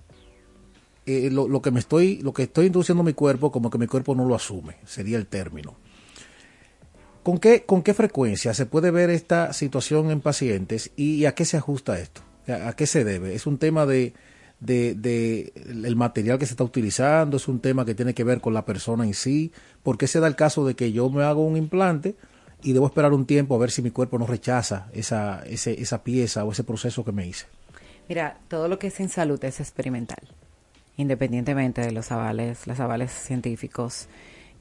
[1.04, 4.14] eh, lo, que me estoy, lo que estoy introduciendo mi cuerpo, como que mi cuerpo
[4.14, 5.76] no lo asume, sería el término.
[7.22, 11.44] ¿Con qué, ¿Con qué frecuencia se puede ver esta situación en pacientes y a qué
[11.44, 12.22] se ajusta esto?
[12.48, 13.34] ¿A, qué se debe?
[13.34, 14.14] ¿Es un tema de,
[14.64, 17.36] de, el material que se está utilizando?
[17.36, 19.52] ¿Es un tema que tiene que ver con la persona en sí?
[19.82, 22.14] ¿Por qué se da el caso de que yo me hago un implante
[22.62, 26.02] y debo esperar un tiempo a ver si mi cuerpo no rechaza esa, ese, esa
[26.02, 27.46] pieza o ese proceso que me hice?
[28.08, 30.28] Mira, todo lo que es en salud es experimental
[30.96, 34.08] independientemente de los avales, los avales científicos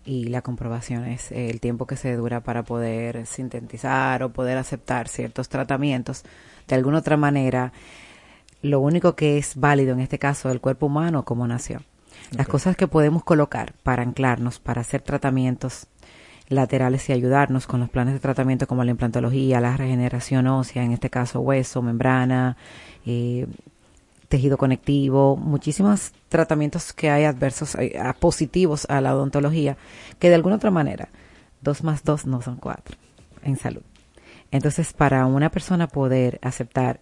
[0.05, 5.07] y la comprobación es el tiempo que se dura para poder sintetizar o poder aceptar
[5.07, 6.23] ciertos tratamientos.
[6.67, 7.71] De alguna otra manera,
[8.61, 11.81] lo único que es válido en este caso del cuerpo humano como nació.
[12.31, 15.87] Las cosas que podemos colocar para anclarnos, para hacer tratamientos
[16.47, 20.91] laterales y ayudarnos con los planes de tratamiento como la implantología, la regeneración ósea, en
[20.91, 22.57] este caso hueso, membrana,
[23.05, 23.47] eh,
[24.27, 29.77] tejido conectivo, muchísimos tratamientos que hay adversos, eh, positivos a la odontología,
[30.19, 31.09] que de alguna otra manera,
[31.61, 32.97] dos más dos no son cuatro
[33.43, 33.81] en salud.
[34.51, 36.99] Entonces, para una persona poder aceptar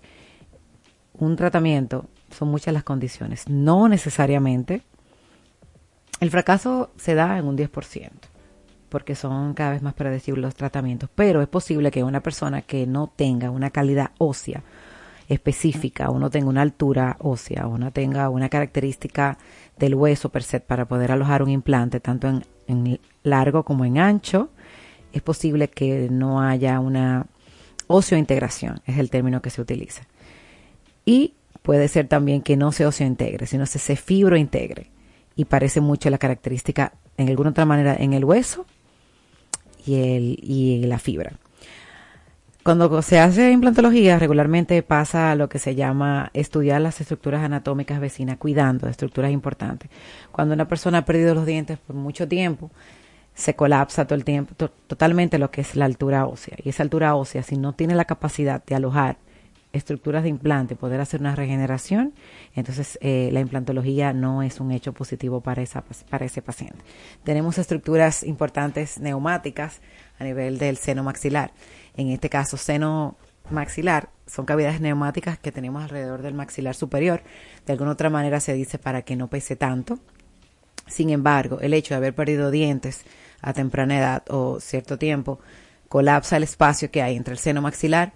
[1.19, 3.47] un tratamiento, son muchas las condiciones.
[3.47, 4.82] No necesariamente.
[6.19, 8.10] El fracaso se da en un 10%,
[8.89, 12.86] porque son cada vez más predecibles los tratamientos, pero es posible que una persona que
[12.86, 14.63] no tenga una calidad ósea
[15.29, 19.38] específica, o no tenga una altura ósea, o no tenga una característica
[19.77, 22.27] del hueso per se para poder alojar un implante, tanto
[22.67, 24.49] en, largo como en ancho,
[25.13, 27.27] es posible que no haya una
[27.88, 30.03] oseointegración, es el término que se utiliza.
[31.09, 34.91] Y puede ser también que no se oseointegre, sino se, se fibrointegre.
[35.35, 38.67] Y parece mucho la característica, en alguna otra manera, en el hueso
[39.87, 41.31] y, el, y la fibra.
[42.61, 48.37] Cuando se hace implantología, regularmente pasa lo que se llama estudiar las estructuras anatómicas vecinas,
[48.37, 49.89] cuidando de estructuras importantes.
[50.31, 52.69] Cuando una persona ha perdido los dientes por mucho tiempo,
[53.33, 56.57] se colapsa todo el tiempo, to- totalmente lo que es la altura ósea.
[56.63, 59.17] Y esa altura ósea, si no tiene la capacidad de alojar
[59.71, 62.13] estructuras de implante, poder hacer una regeneración,
[62.55, 66.79] entonces eh, la implantología no es un hecho positivo para, esa, para ese paciente.
[67.23, 69.82] Tenemos estructuras importantes neumáticas
[70.17, 71.51] a nivel del seno maxilar.
[71.95, 73.15] En este caso, seno
[73.51, 77.21] maxilar son cavidades neumáticas que tenemos alrededor del maxilar superior.
[77.65, 79.99] De alguna otra manera se dice para que no pese tanto.
[80.88, 83.03] Sin embargo, el hecho de haber perdido dientes
[83.41, 85.39] a temprana edad o cierto tiempo
[85.88, 88.13] colapsa el espacio que hay entre el seno maxilar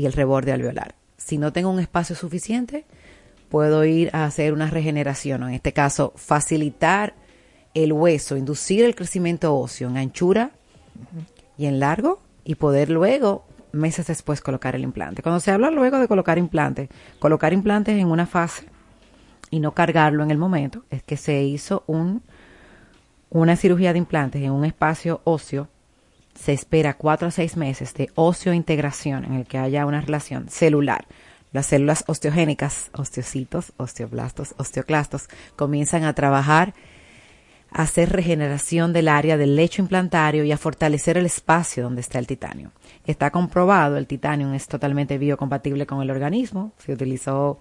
[0.00, 0.94] y el reborde alveolar.
[1.18, 2.86] Si no tengo un espacio suficiente,
[3.50, 7.14] puedo ir a hacer una regeneración, o en este caso, facilitar
[7.74, 10.52] el hueso, inducir el crecimiento óseo en anchura
[11.58, 15.22] y en largo y poder luego, meses después, colocar el implante.
[15.22, 18.64] Cuando se habla luego de colocar implantes, colocar implantes en una fase
[19.50, 22.22] y no cargarlo en el momento, es que se hizo un,
[23.28, 25.68] una cirugía de implantes en un espacio óseo
[26.40, 31.06] se espera cuatro a seis meses de osteointegración en el que haya una relación celular.
[31.52, 36.72] Las células osteogénicas, osteocitos, osteoblastos, osteoclastos, comienzan a trabajar,
[37.70, 42.18] a hacer regeneración del área del lecho implantario y a fortalecer el espacio donde está
[42.18, 42.72] el titanio.
[43.04, 47.60] Está comprobado, el titanio es totalmente biocompatible con el organismo, se utilizó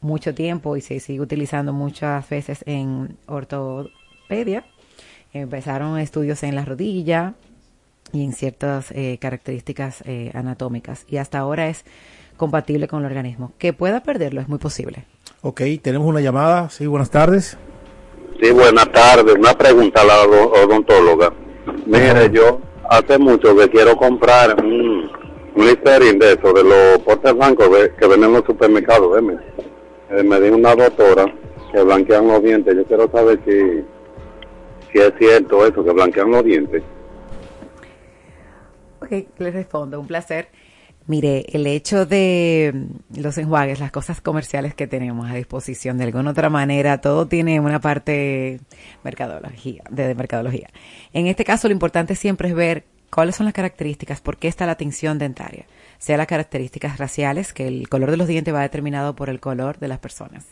[0.00, 4.64] mucho tiempo y se sigue utilizando muchas veces en ortopedia.
[5.32, 7.34] Empezaron estudios en la rodilla,
[8.12, 11.04] y en ciertas eh, características eh, anatómicas.
[11.08, 11.84] Y hasta ahora es
[12.36, 13.52] compatible con el organismo.
[13.58, 15.04] Que pueda perderlo es muy posible.
[15.42, 16.68] Ok, tenemos una llamada.
[16.70, 17.56] Sí, buenas tardes.
[18.40, 19.34] Sí, buenas tardes.
[19.36, 21.32] Una pregunta a la odo- odontóloga.
[21.86, 25.10] Mire, yo hace mucho que quiero comprar un,
[25.54, 29.14] un Listerine de eso, de los portes blancos de- que venden en los supermercados.
[29.14, 29.38] ¿veme?
[30.10, 31.24] Eh, me dijo una doctora
[31.72, 32.74] que blanquean los dientes.
[32.76, 33.84] Yo quiero saber si,
[34.92, 36.82] si es cierto eso, que blanquean los dientes.
[39.06, 40.48] Ok, le respondo, un placer.
[41.06, 46.04] Mire, el hecho de mm, los enjuagues, las cosas comerciales que tenemos a disposición de
[46.04, 48.60] alguna otra manera, todo tiene una parte
[49.04, 50.68] mercadología, de, de mercadología.
[51.12, 54.66] En este caso, lo importante siempre es ver cuáles son las características, por qué está
[54.66, 55.66] la tinción dentaria,
[55.98, 59.78] sea las características raciales, que el color de los dientes va determinado por el color
[59.78, 60.44] de las personas.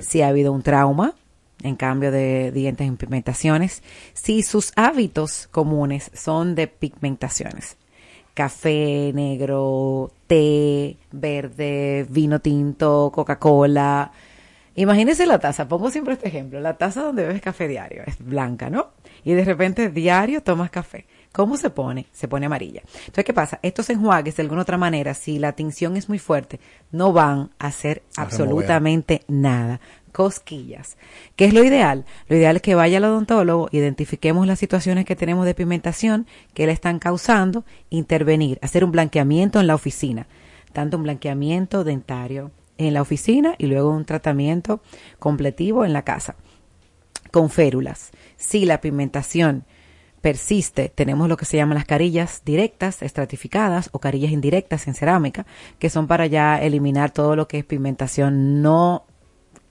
[0.00, 1.14] Si ha habido un trauma,
[1.62, 3.84] en cambio de dientes en pigmentaciones,
[4.14, 7.76] si sus hábitos comunes son de pigmentaciones
[8.34, 14.12] café negro, té verde, vino tinto, Coca-Cola.
[14.74, 18.70] Imagínese la taza, pongo siempre este ejemplo, la taza donde bebes café diario es blanca,
[18.70, 18.92] ¿no?
[19.22, 21.06] Y de repente diario tomas café.
[21.32, 22.06] ¿Cómo se pone?
[22.12, 22.82] Se pone amarilla.
[23.00, 23.58] Entonces, ¿qué pasa?
[23.62, 27.68] Estos enjuagues, de alguna otra manera, si la tinción es muy fuerte, no van a
[27.68, 29.80] hacer A absolutamente nada.
[30.12, 30.96] Cosquillas.
[31.36, 32.04] ¿Qué es lo ideal?
[32.28, 36.66] Lo ideal es que vaya al odontólogo, identifiquemos las situaciones que tenemos de pigmentación que
[36.66, 40.26] le están causando, intervenir, hacer un blanqueamiento en la oficina,
[40.72, 44.82] tanto un blanqueamiento dentario en la oficina y luego un tratamiento
[45.18, 46.36] completivo en la casa
[47.30, 48.10] con férulas.
[48.36, 49.64] Si la pigmentación
[50.20, 55.46] persiste, tenemos lo que se llaman las carillas directas, estratificadas o carillas indirectas en cerámica,
[55.78, 59.06] que son para ya eliminar todo lo que es pigmentación no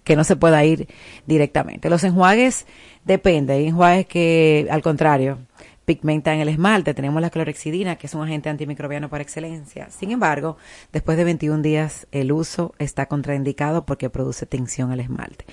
[0.03, 0.87] que no se pueda ir
[1.27, 1.89] directamente.
[1.89, 2.65] Los enjuagues
[3.05, 5.39] depende, hay enjuagues que al contrario
[5.85, 9.89] pigmentan el esmalte, tenemos la clorexidina, que es un agente antimicrobiano por excelencia.
[9.89, 10.57] Sin embargo,
[10.91, 15.45] después de 21 días el uso está contraindicado porque produce tensión al esmalte.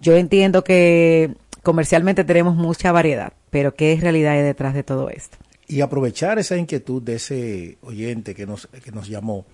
[0.00, 5.10] Yo entiendo que comercialmente tenemos mucha variedad, pero ¿qué es realidad hay detrás de todo
[5.10, 5.38] esto?
[5.66, 9.44] Y aprovechar esa inquietud de ese oyente que nos, que nos llamó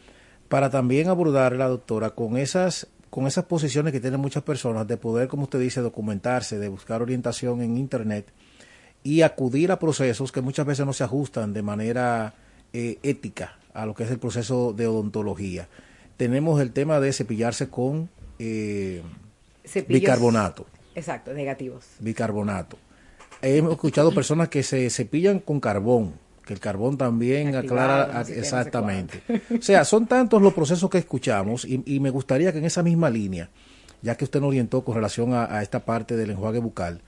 [0.48, 4.96] para también abordar la doctora con esas con esas posiciones que tienen muchas personas de
[4.96, 8.26] poder, como usted dice, documentarse, de buscar orientación en Internet
[9.04, 12.34] y acudir a procesos que muchas veces no se ajustan de manera
[12.72, 15.68] eh, ética a lo que es el proceso de odontología.
[16.16, 18.10] Tenemos el tema de cepillarse con
[18.40, 19.00] eh,
[19.86, 20.66] bicarbonato.
[20.96, 21.84] Exacto, negativos.
[22.00, 22.78] bicarbonato.
[23.42, 26.14] Hemos escuchado personas que se cepillan con carbón,
[26.44, 29.22] que el carbón también Activado, aclara no sé exactamente.
[29.58, 32.82] O sea, son tantos los procesos que escuchamos y, y me gustaría que en esa
[32.82, 33.50] misma línea,
[34.02, 37.00] ya que usted nos orientó con relación a, a esta parte del enjuague bucal,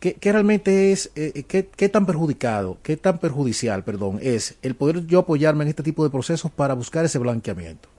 [0.00, 4.74] ¿qué, qué realmente es, eh, qué, qué tan perjudicado, qué tan perjudicial, perdón, es el
[4.74, 7.93] poder yo apoyarme en este tipo de procesos para buscar ese blanqueamiento?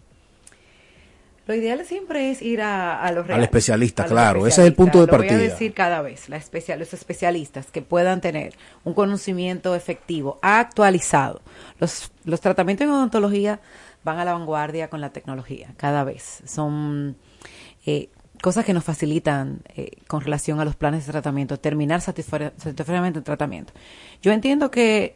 [1.47, 4.67] Lo ideal siempre es ir a, a los Al especialista, a los claro, ese es
[4.67, 5.37] el punto de Lo voy partida.
[5.37, 11.41] a decir cada vez, la especial, los especialistas que puedan tener un conocimiento efectivo, actualizado.
[11.79, 13.59] Los, los tratamientos en odontología
[14.03, 16.41] van a la vanguardia con la tecnología, cada vez.
[16.45, 17.15] Son
[17.85, 18.09] eh,
[18.41, 23.19] cosas que nos facilitan eh, con relación a los planes de tratamiento, terminar satisfa- satisfactoriamente
[23.19, 23.71] el tratamiento.
[24.21, 25.15] Yo entiendo que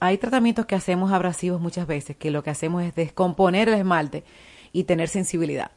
[0.00, 4.24] hay tratamientos que hacemos abrasivos muchas veces, que lo que hacemos es descomponer el esmalte
[4.72, 5.70] y tener sensibilidad.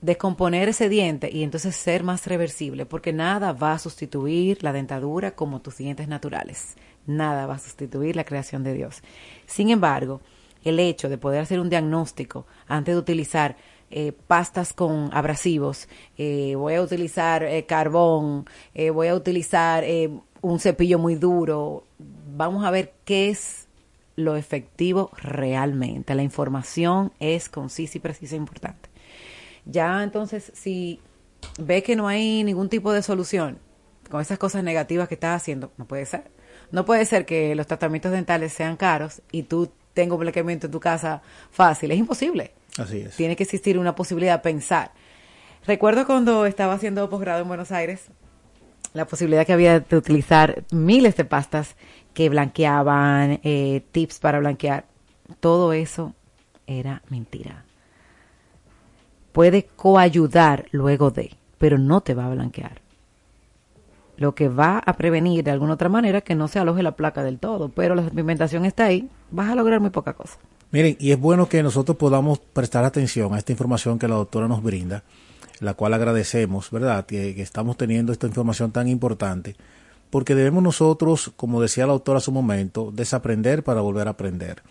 [0.00, 5.32] Descomponer ese diente y entonces ser más reversible, porque nada va a sustituir la dentadura
[5.32, 6.76] como tus dientes naturales.
[7.06, 9.02] Nada va a sustituir la creación de Dios.
[9.46, 10.22] Sin embargo,
[10.64, 13.56] el hecho de poder hacer un diagnóstico antes de utilizar
[13.90, 20.10] eh, pastas con abrasivos, eh, voy a utilizar eh, carbón, eh, voy a utilizar eh,
[20.40, 21.84] un cepillo muy duro,
[22.36, 23.66] vamos a ver qué es
[24.20, 26.14] lo efectivo realmente.
[26.14, 28.88] La información es concisa y precisa e importante.
[29.64, 31.00] Ya entonces, si
[31.58, 33.58] ve que no hay ningún tipo de solución
[34.10, 36.30] con esas cosas negativas que estás haciendo, no puede ser.
[36.72, 40.72] No puede ser que los tratamientos dentales sean caros y tú tengas un blanqueamiento en
[40.72, 41.90] tu casa fácil.
[41.90, 42.52] Es imposible.
[42.78, 43.16] Así es.
[43.16, 44.92] Tiene que existir una posibilidad de pensar.
[45.66, 48.06] Recuerdo cuando estaba haciendo posgrado en Buenos Aires,
[48.92, 51.76] la posibilidad que había de utilizar miles de pastas
[52.14, 54.84] que blanqueaban, eh, tips para blanquear.
[55.40, 56.14] Todo eso
[56.66, 57.64] era mentira.
[59.32, 62.80] Puede coayudar luego de, pero no te va a blanquear.
[64.16, 67.22] Lo que va a prevenir de alguna otra manera que no se aloje la placa
[67.22, 70.36] del todo, pero la pigmentación está ahí, vas a lograr muy poca cosa.
[70.72, 74.46] Miren, y es bueno que nosotros podamos prestar atención a esta información que la doctora
[74.46, 75.02] nos brinda,
[75.60, 77.06] la cual agradecemos, ¿verdad?
[77.06, 79.56] Que estamos teniendo esta información tan importante,
[80.10, 84.62] porque debemos nosotros, como decía la doctora hace un momento, desaprender para volver a aprender.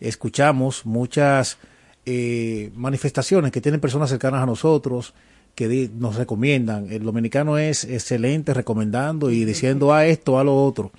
[0.00, 1.58] Escuchamos muchas
[2.06, 5.14] eh, manifestaciones que tienen personas cercanas a nosotros,
[5.54, 6.90] que nos recomiendan.
[6.90, 10.90] El dominicano es excelente recomendando y diciendo a esto, a lo otro.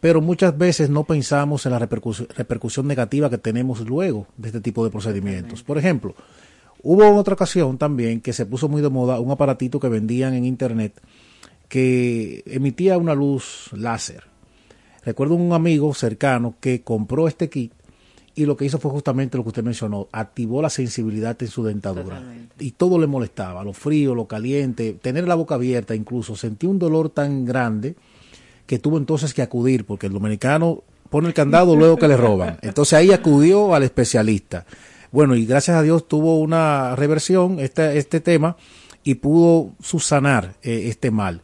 [0.00, 4.60] Pero muchas veces no pensamos en la repercus- repercusión negativa que tenemos luego de este
[4.60, 5.62] tipo de procedimientos.
[5.62, 6.14] Por ejemplo,
[6.82, 10.44] hubo otra ocasión también que se puso muy de moda un aparatito que vendían en
[10.44, 11.00] internet
[11.74, 14.22] que emitía una luz láser.
[15.04, 17.72] Recuerdo un amigo cercano que compró este kit
[18.36, 21.64] y lo que hizo fue justamente lo que usted mencionó, activó la sensibilidad en su
[21.64, 22.18] dentadura.
[22.18, 22.64] Totalmente.
[22.64, 26.78] Y todo le molestaba, lo frío, lo caliente, tener la boca abierta incluso, sentí un
[26.78, 27.96] dolor tan grande
[28.66, 32.58] que tuvo entonces que acudir, porque el dominicano pone el candado luego que le roban.
[32.62, 34.64] Entonces ahí acudió al especialista.
[35.10, 38.56] Bueno, y gracias a Dios tuvo una reversión este, este tema
[39.02, 41.42] y pudo subsanar eh, este mal.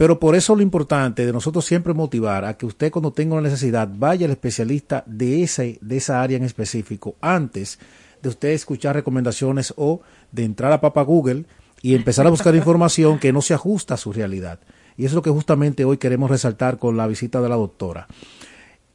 [0.00, 3.42] Pero por eso lo importante de nosotros siempre motivar a que usted cuando tenga una
[3.42, 7.78] necesidad vaya al especialista de, ese, de esa área en específico antes
[8.22, 10.00] de usted escuchar recomendaciones o
[10.32, 11.44] de entrar a Papa Google
[11.82, 14.60] y empezar a buscar información que no se ajusta a su realidad.
[14.96, 18.06] Y eso es lo que justamente hoy queremos resaltar con la visita de la doctora.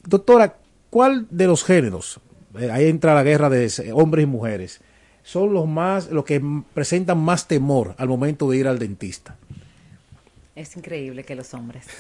[0.08, 0.58] Doctora,
[0.90, 2.20] ¿cuál de los géneros,
[2.58, 4.82] eh, ahí entra la guerra de hombres y mujeres,
[5.22, 6.42] son los más, los que
[6.74, 9.38] presentan más temor al momento de ir al dentista?
[10.56, 11.86] Es increíble que los hombres.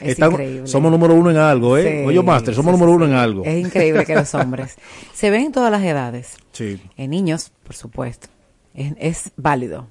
[0.00, 0.66] es Estamos- increíble.
[0.66, 2.00] Somos número uno en algo, ¿eh?
[2.02, 3.42] Sí, Oye, Master, somos sí, número uno en algo.
[3.44, 4.76] Es increíble que los hombres.
[5.14, 6.36] Se ven en todas las edades.
[6.52, 6.80] Sí.
[6.96, 8.28] En niños, por supuesto.
[8.74, 9.88] Es, es válido.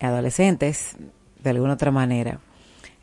[0.00, 0.96] Adolescentes,
[1.42, 2.40] de alguna otra manera.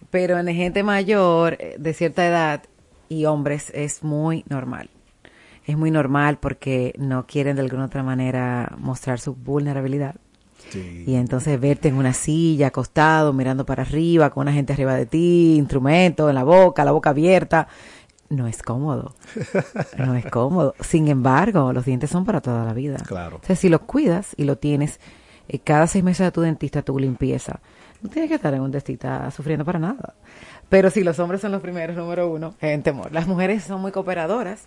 [0.10, 2.64] Pero en gente mayor, eh, de cierta edad,
[3.10, 4.90] y hombres, es muy normal.
[5.66, 10.16] Es muy normal porque no quieren de alguna otra manera mostrar su vulnerabilidad.
[10.70, 11.04] Sí.
[11.06, 15.06] Y entonces verte en una silla, acostado, mirando para arriba, con una gente arriba de
[15.06, 17.68] ti, instrumento en la boca, la boca abierta,
[18.30, 19.16] no es cómodo.
[19.98, 20.76] No es cómodo.
[20.80, 22.98] Sin embargo, los dientes son para toda la vida.
[22.98, 23.36] Claro.
[23.36, 25.00] Entonces, si los cuidas y lo tienes
[25.48, 27.60] eh, cada seis meses a tu dentista, tu limpieza,
[28.02, 30.14] no tienes que estar en un dentista sufriendo para nada.
[30.70, 33.12] Pero si los hombres son los primeros, número uno, en temor.
[33.12, 34.66] Las mujeres son muy cooperadoras.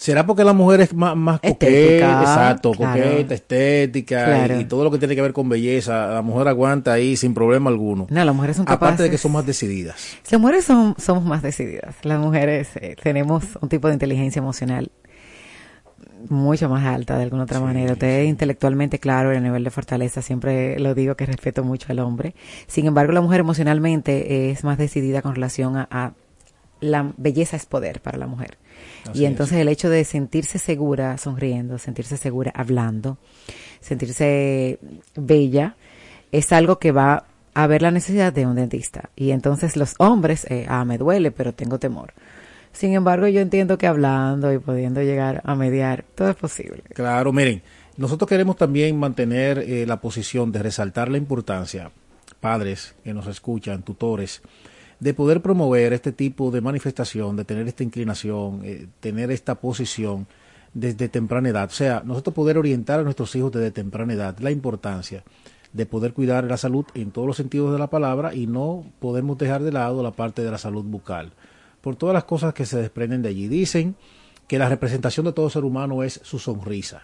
[0.00, 2.20] ¿Será porque la mujer es más, más coqueta?
[2.22, 3.02] Exacto, claro.
[3.02, 4.56] coqueta, estética Claro.
[4.56, 6.06] y, y todo lo que tiene que ver con belleza.
[6.06, 8.06] La mujer aguanta ahí sin problema alguno.
[8.08, 9.04] No, las mujeres son Aparte capaces.
[9.04, 10.16] de que son más decididas.
[10.30, 11.96] Las mujeres son, somos más decididas.
[12.02, 14.90] Las mujeres eh, tenemos un tipo de inteligencia emocional
[16.28, 17.92] mucho más alta de alguna otra manera.
[17.94, 22.34] Usted intelectualmente claro, el nivel de fortaleza, siempre lo digo que respeto mucho al hombre.
[22.66, 26.12] Sin embargo, la mujer emocionalmente es más decidida con relación a, a
[26.80, 28.58] la belleza es poder para la mujer.
[29.08, 29.30] Así y es.
[29.30, 33.18] entonces el hecho de sentirse segura sonriendo, sentirse segura hablando,
[33.80, 34.78] sentirse
[35.14, 35.76] bella,
[36.32, 39.10] es algo que va a ver la necesidad de un dentista.
[39.16, 42.14] Y entonces los hombres, eh, ah, me duele, pero tengo temor.
[42.72, 46.82] Sin embargo, yo entiendo que hablando y pudiendo llegar a mediar, todo es posible.
[46.94, 47.62] Claro, miren,
[47.96, 51.90] nosotros queremos también mantener eh, la posición de resaltar la importancia,
[52.40, 54.40] padres que nos escuchan, tutores,
[55.00, 60.26] de poder promover este tipo de manifestación, de tener esta inclinación, eh, tener esta posición
[60.74, 61.68] desde temprana edad.
[61.68, 65.24] O sea, nosotros poder orientar a nuestros hijos desde temprana edad la importancia
[65.72, 69.38] de poder cuidar la salud en todos los sentidos de la palabra y no podemos
[69.38, 71.32] dejar de lado la parte de la salud bucal
[71.80, 73.48] por todas las cosas que se desprenden de allí.
[73.48, 73.96] Dicen
[74.46, 77.02] que la representación de todo ser humano es su sonrisa.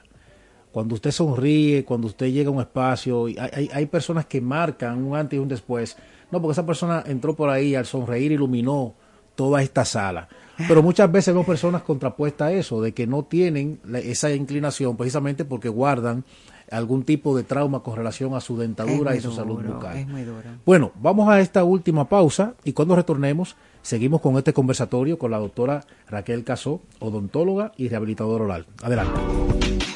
[0.72, 5.02] Cuando usted sonríe, cuando usted llega a un espacio, hay, hay, hay personas que marcan
[5.02, 5.96] un antes y un después.
[6.30, 8.94] No, porque esa persona entró por ahí al sonreír iluminó
[9.34, 10.28] toda esta sala.
[10.68, 14.96] Pero muchas veces vemos personas contrapuestas a eso, de que no tienen la- esa inclinación
[14.96, 16.24] precisamente porque guardan
[16.70, 19.98] algún tipo de trauma con relación a su dentadura y su salud bucal.
[19.98, 20.40] es muy duro.
[20.64, 25.38] Bueno, vamos a esta última pausa y cuando retornemos seguimos con este conversatorio con la
[25.38, 28.66] doctora Raquel Casó, odontóloga y rehabilitadora oral.
[28.82, 29.95] Adelante.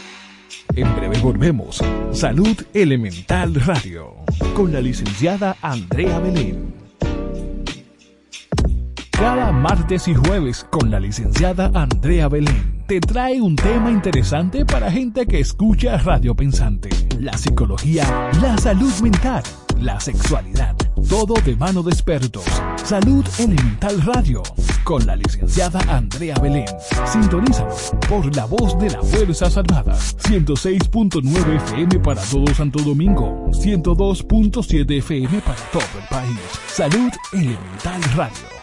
[0.81, 1.85] En breve volvemos.
[2.11, 4.16] Salud Elemental Radio.
[4.55, 6.74] Con la licenciada Andrea Belén.
[9.11, 14.91] Cada martes y jueves con la licenciada Andrea Belén te trae un tema interesante para
[14.91, 16.89] gente que escucha Radio Pensante.
[17.18, 19.43] La psicología, la salud mental,
[19.78, 20.74] la sexualidad.
[21.09, 22.44] Todo de mano de expertos.
[22.84, 24.42] Salud Elemental Radio.
[24.84, 26.66] Con la licenciada Andrea Belén.
[27.07, 27.74] Sintonízalo
[28.09, 30.16] por la voz de las Fuerzas Armadas.
[30.18, 33.48] 106.9 FM para todo Santo Domingo.
[33.51, 36.38] 102.7 FM para todo el país.
[36.68, 38.61] Salud Elemental Radio.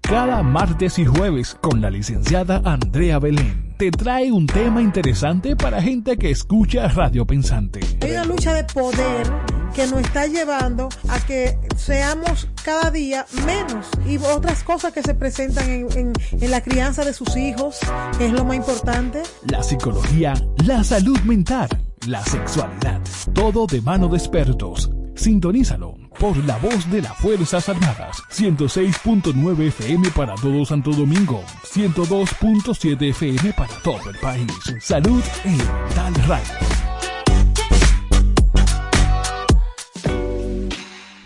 [0.00, 5.82] Cada martes y jueves con la licenciada Andrea Belén te trae un tema interesante para
[5.82, 7.80] gente que escucha Radio Pensante.
[8.00, 9.30] Hay una lucha de poder
[9.74, 15.14] que nos está llevando a que seamos cada día menos y otras cosas que se
[15.14, 17.78] presentan en, en- en la crianza de sus hijos,
[18.16, 19.22] que es lo más importante.
[19.50, 20.32] La psicología,
[20.64, 21.68] la salud mental,
[22.06, 23.00] la sexualidad,
[23.34, 24.90] todo de mano de expertos.
[25.14, 28.22] Sintonízalo por la voz de las Fuerzas Armadas.
[28.30, 31.42] 106.9 FM para todo Santo Domingo.
[31.64, 34.46] 102.7 FM para todo el país.
[34.80, 36.54] Salud Elemental Radio.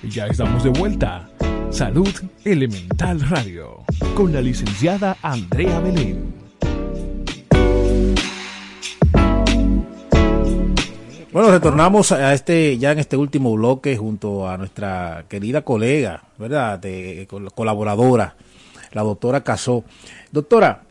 [0.03, 1.28] Y Ya estamos de vuelta.
[1.70, 2.14] Salud
[2.45, 3.85] Elemental Radio.
[4.14, 6.49] Con la licenciada Andrea Belén.
[11.33, 16.78] Bueno, retornamos a este ya en este último bloque junto a nuestra querida colega, ¿verdad?
[16.81, 18.35] De, col- colaboradora,
[18.93, 19.85] la doctora Casó.
[20.33, 20.83] Doctora,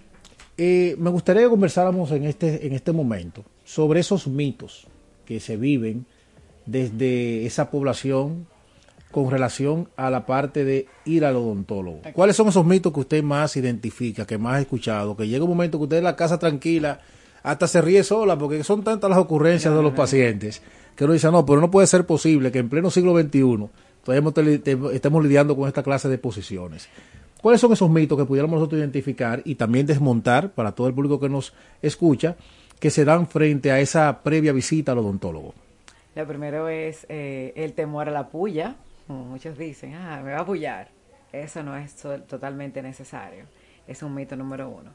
[0.57, 4.87] eh, me gustaría que conversáramos en este, en este momento sobre esos mitos
[5.25, 6.05] que se viven
[6.65, 8.47] desde esa población
[9.11, 11.99] con relación a la parte de ir al odontólogo.
[12.13, 15.17] ¿Cuáles son esos mitos que usted más identifica, que más ha escuchado?
[15.17, 17.01] Que llega un momento que usted en la casa tranquila,
[17.43, 20.61] hasta se ríe sola, porque son tantas las ocurrencias de los pacientes,
[20.95, 23.69] que uno dice, no, pero no puede ser posible que en pleno siglo XXI
[24.03, 24.31] todavía
[24.93, 26.89] estemos- lidiando con esta clase de posiciones.
[27.41, 31.19] ¿Cuáles son esos mitos que pudiéramos nosotros identificar y también desmontar para todo el público
[31.19, 32.35] que nos escucha
[32.79, 35.53] que se dan frente a esa previa visita al odontólogo?
[36.15, 38.75] Lo primero es eh, el temor a la puya.
[39.07, 40.89] Como muchos dicen, ah, me va a pullar.
[41.31, 43.45] Eso no es to- totalmente necesario.
[43.87, 44.91] Es un mito número uno.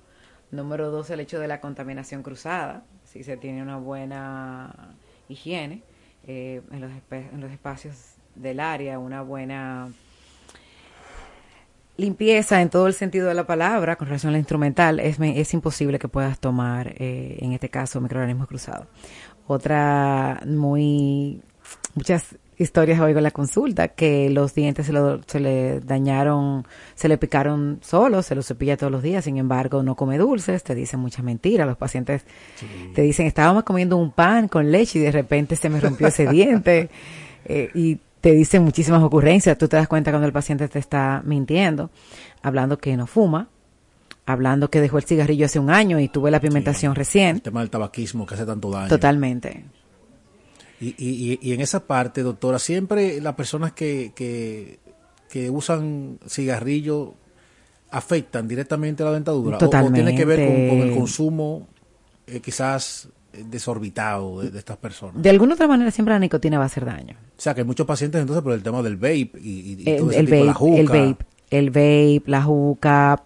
[0.54, 2.84] Número dos, el hecho de la contaminación cruzada.
[3.04, 4.94] Si se tiene una buena
[5.28, 5.82] higiene
[6.26, 9.88] eh, en, los en los espacios del área, una buena
[11.96, 15.54] limpieza en todo el sentido de la palabra con relación a la instrumental, es, es
[15.54, 18.86] imposible que puedas tomar, eh, en este caso, microorganismos cruzados.
[19.46, 21.42] Otra muy,
[21.94, 27.08] muchas historias oigo en la consulta, que los dientes se, lo- se le dañaron, se
[27.08, 30.74] le picaron solos, se los cepilla todos los días, sin embargo no come dulces, te
[30.74, 32.24] dicen muchas mentiras, los pacientes
[32.94, 36.26] te dicen, estábamos comiendo un pan con leche y de repente se me rompió ese
[36.28, 36.90] diente,
[37.46, 41.22] eh, y te dicen muchísimas ocurrencias, tú te das cuenta cuando el paciente te está
[41.24, 41.90] mintiendo,
[42.42, 43.48] hablando que no fuma,
[44.26, 47.60] hablando que dejó el cigarrillo hace un año y tuve la pigmentación recién, El tema
[47.60, 48.88] del tabaquismo que hace tanto daño.
[48.88, 49.64] totalmente.
[50.80, 54.78] Y, y, y- en esa parte, doctora, siempre las personas que, que,
[55.30, 57.14] que usan cigarrillo
[57.90, 59.58] afectan directamente a la dentadura.
[59.58, 60.98] O- O, tiene que ver con, con el Totalmente.
[60.98, 61.68] consumo
[62.26, 65.22] eh, quizás eh, desorbitado de, de estas personas.
[65.22, 67.16] De alguna otra manera siempre la nicotina va a hacer daño.
[67.36, 69.90] O sea, que hay muchos pacientes entonces por el tema del vape y, y- y
[69.90, 70.80] el, todo ese el tipo, vape, la juca.
[70.80, 73.22] el vape, el vape, la juca,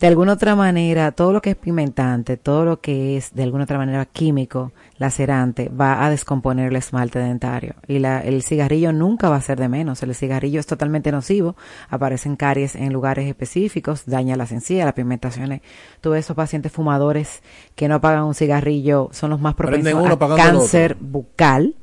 [0.00, 3.64] de alguna otra manera, todo lo que es pimentante, todo lo que es de alguna
[3.64, 7.74] otra manera químico, lacerante, va a descomponer el esmalte dentario.
[7.86, 10.02] Y la, el cigarrillo nunca va a ser de menos.
[10.02, 11.56] El cigarrillo es totalmente nocivo,
[11.88, 15.62] aparecen caries en lugares específicos, daña las encías, las pigmentaciones.
[16.00, 17.42] Todos esos pacientes fumadores
[17.74, 21.74] que no apagan un cigarrillo son los más propensos uno a cáncer bucal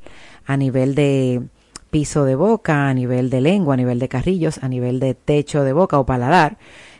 [0.46, 1.44] a nivel de
[1.90, 5.64] piso de boca, a nivel de lengua, a nivel de carrillos, a nivel de techo
[5.64, 6.58] de boca o paladar.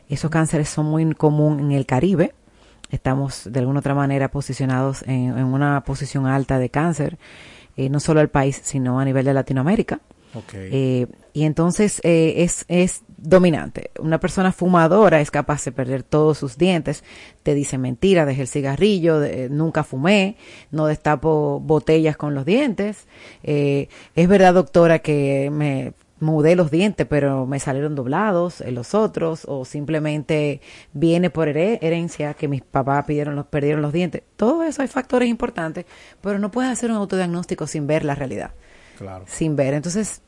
[0.10, 2.34] Esos cánceres son muy comunes en el Caribe.
[2.92, 7.18] Estamos de alguna otra manera posicionados en, en una posición alta de cáncer,
[7.78, 10.00] eh, no solo el país, sino a nivel de Latinoamérica.
[10.72, 13.92] Eh, y entonces eh, es, es dominante.
[14.00, 17.04] Una persona fumadora es capaz de perder todos sus dientes,
[17.44, 20.38] te dice mentira, dejé el cigarrillo, de- nunca fumé,
[20.72, 23.08] no destapo botellas con los dientes.
[23.44, 28.94] Eh, es verdad, doctora, que me mudé los dientes, pero me salieron doblados en los
[28.96, 30.62] otros, o simplemente
[30.94, 34.24] viene por here- herencia que mis papás pidieron los, perdieron los dientes.
[34.38, 35.86] Todo eso hay factores importantes,
[36.22, 38.52] pero no puedes hacer un autodiagnóstico sin ver la realidad
[38.98, 39.26] claro.
[39.28, 39.74] sin ver.
[39.74, 40.22] Entonces,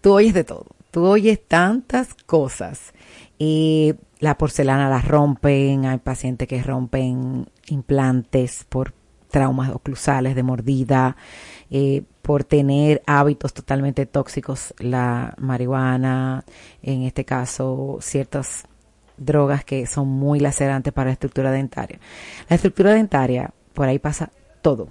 [0.00, 0.66] tú oyes de todo.
[0.90, 2.94] Tú oyes tantas cosas.
[3.38, 8.92] Y la porcelana la rompen, hay pacientes que rompen implantes por
[9.30, 11.16] traumas oclusales de mordida,
[11.70, 16.44] eh, por tener hábitos totalmente tóxicos, la marihuana,
[16.82, 18.64] en este caso, ciertas
[19.16, 21.98] drogas que son muy lacerantes para la estructura dentaria.
[22.48, 24.30] La estructura dentaria, por ahí pasa
[24.62, 24.88] todo.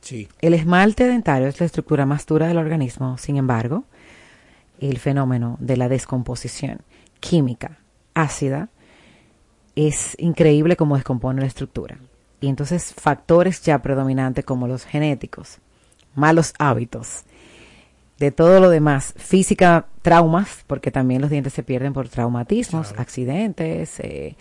[0.00, 0.28] Sí.
[0.40, 3.84] El esmalte dentario es la estructura más dura del organismo, sin embargo,
[4.80, 6.80] el fenómeno de la descomposición
[7.20, 7.78] química
[8.14, 8.70] ácida
[9.76, 11.98] es increíble cómo descompone la estructura.
[12.40, 15.58] Y entonces factores ya predominantes como los genéticos,
[16.14, 17.24] malos hábitos,
[18.18, 23.98] de todo lo demás, física, traumas, porque también los dientes se pierden por traumatismos, accidentes,
[24.00, 24.36] eh,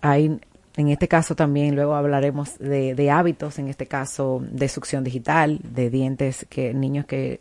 [0.00, 0.38] hay
[0.76, 5.60] en este caso también luego hablaremos de, de hábitos, en este caso de succión digital,
[5.62, 7.40] de dientes que niños que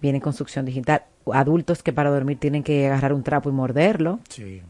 [0.00, 4.18] vienen con succión digital, adultos que para dormir tienen que agarrar un trapo y morderlo,
[4.28, 4.62] Sí.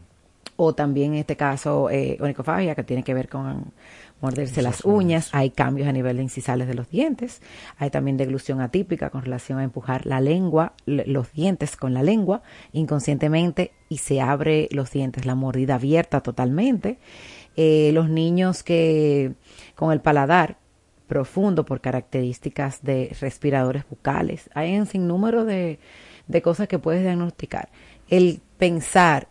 [0.57, 3.71] o también en este caso eh, onicofagia que tiene que ver con
[4.23, 7.41] morderse las uñas, hay cambios a nivel de incisales de los dientes,
[7.77, 12.41] hay también deglución atípica con relación a empujar la lengua, los dientes con la lengua
[12.71, 16.99] inconscientemente y se abre los dientes, la mordida abierta totalmente.
[17.57, 19.33] Eh, los niños que
[19.75, 20.57] con el paladar
[21.07, 25.79] profundo por características de respiradores bucales, hay un sinnúmero de,
[26.27, 27.69] de cosas que puedes diagnosticar.
[28.07, 29.27] El pensar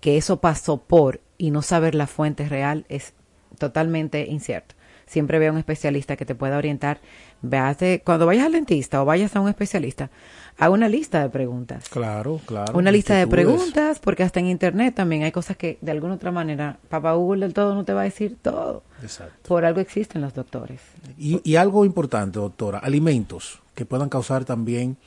[0.00, 3.14] que eso pasó por y no saber la fuente real es
[3.58, 4.74] totalmente incierto.
[5.06, 7.00] Siempre ve a un especialista que te pueda orientar.
[7.40, 10.10] Véate, cuando vayas al dentista o vayas a un especialista,
[10.58, 11.88] haga una lista de preguntas.
[11.88, 12.76] Claro, claro.
[12.76, 16.30] Una lista de preguntas, porque hasta en internet también hay cosas que de alguna otra
[16.30, 18.82] manera, papá Google del todo no te va a decir todo.
[19.02, 19.48] Exacto.
[19.48, 20.82] Por algo existen los doctores.
[21.16, 24.98] Y, y algo importante, doctora, alimentos que puedan causar también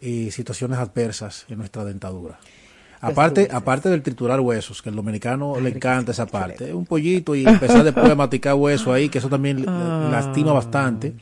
[0.00, 2.38] eh, situaciones adversas en nuestra dentadura.
[3.00, 7.46] Aparte, aparte del triturar huesos, que al dominicano le encanta esa parte, un pollito y
[7.46, 10.08] empezar después a maticar hueso ahí, que eso también Ah.
[10.10, 11.14] lastima bastante,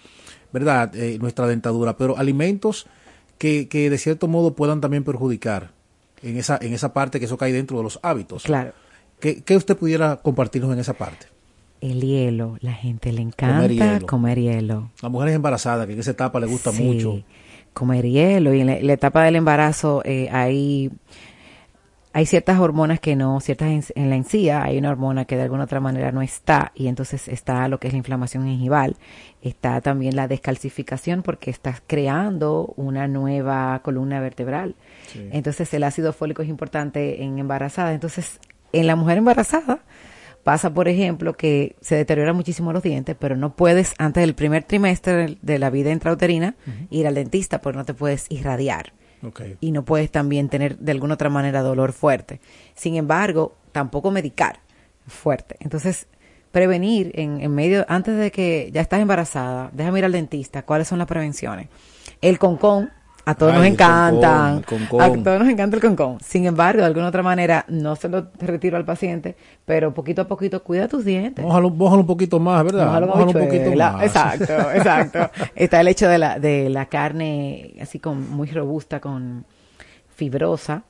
[0.52, 0.94] ¿verdad?
[0.96, 2.86] Eh, nuestra dentadura, pero alimentos
[3.38, 5.70] que, que de cierto modo puedan también perjudicar
[6.22, 8.44] en esa, en esa parte que eso cae dentro de los hábitos.
[8.44, 8.72] Claro.
[9.20, 11.26] ¿Qué, qué usted pudiera compartirnos en esa parte?
[11.82, 14.56] El hielo, la gente le encanta comer hielo.
[14.56, 14.90] hielo.
[15.02, 17.22] A mujeres embarazadas, que en esa etapa le gusta Sí, mucho.
[17.74, 18.54] Comer hielo.
[18.54, 20.90] Y en la, la etapa del embarazo eh, hay,
[22.16, 25.42] hay ciertas hormonas que no, ciertas en, en la encía, hay una hormona que de
[25.42, 28.96] alguna otra manera no está, y entonces está lo que es la inflamación gingival,
[29.42, 34.76] está también la descalcificación porque estás creando una nueva columna vertebral.
[35.08, 35.28] Sí.
[35.30, 37.92] Entonces el ácido fólico es importante en embarazada.
[37.92, 38.40] Entonces,
[38.72, 39.80] en la mujer embarazada
[40.42, 44.64] pasa, por ejemplo, que se deterioran muchísimo los dientes, pero no puedes antes del primer
[44.64, 46.54] trimestre de la vida intrauterina
[46.88, 48.94] ir al dentista porque no te puedes irradiar
[49.60, 52.40] Y no puedes también tener de alguna otra manera dolor fuerte.
[52.74, 54.60] Sin embargo, tampoco medicar
[55.06, 55.56] fuerte.
[55.60, 56.06] Entonces,
[56.52, 60.88] prevenir en, en medio, antes de que ya estás embarazada, déjame ir al dentista, ¿cuáles
[60.88, 61.68] son las prevenciones?
[62.20, 62.90] El concón,
[63.28, 66.18] a todos Ay, nos encantan, a todos nos encanta el concón.
[66.20, 70.28] Sin embargo, de alguna otra manera, no se lo retiro al paciente, pero poquito a
[70.28, 71.44] poquito cuida tus dientes.
[71.44, 72.86] Mójalo, mójalo un poquito más, ¿verdad?
[72.86, 74.02] Mójalo con Mójalo un poquito más.
[74.04, 75.30] Exacto, exacto.
[75.56, 79.44] Está el hecho de la, de la carne así con muy robusta, con
[80.14, 80.84] fibrosa,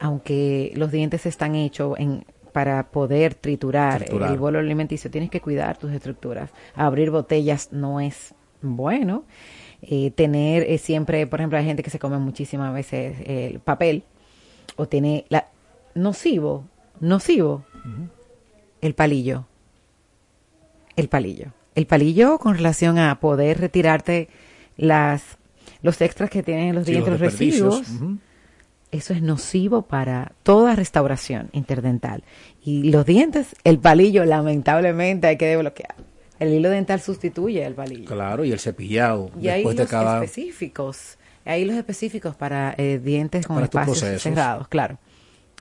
[0.00, 4.32] aunque los dientes están hechos en para poder triturar, Triturar.
[4.32, 6.50] el bolo alimenticio, tienes que cuidar tus estructuras.
[6.74, 9.22] Abrir botellas no es bueno.
[9.82, 14.02] Eh, tener eh, siempre, por ejemplo, hay gente que se come muchísimas veces el papel
[14.76, 15.46] o tiene la
[15.94, 16.64] nocivo,
[17.00, 17.64] nocivo,
[18.80, 19.46] el palillo
[20.98, 21.52] el palillo.
[21.74, 24.28] El palillo con relación a poder retirarte
[24.76, 25.22] las
[25.80, 27.82] los extras que tienen los Sí, dientes, los, residuos.
[28.90, 32.24] Eso es nocivo para toda restauración interdental.
[32.64, 35.94] Y los dientes, el palillo, lamentablemente hay que desbloquear.
[36.38, 38.04] El hilo dental sustituye al palillo.
[38.04, 40.22] Claro, y el cepillado Y hay de cada...
[40.22, 41.18] específicos.
[41.44, 44.98] Hay hilos específicos para eh, dientes con Para espacios cerrados, claro.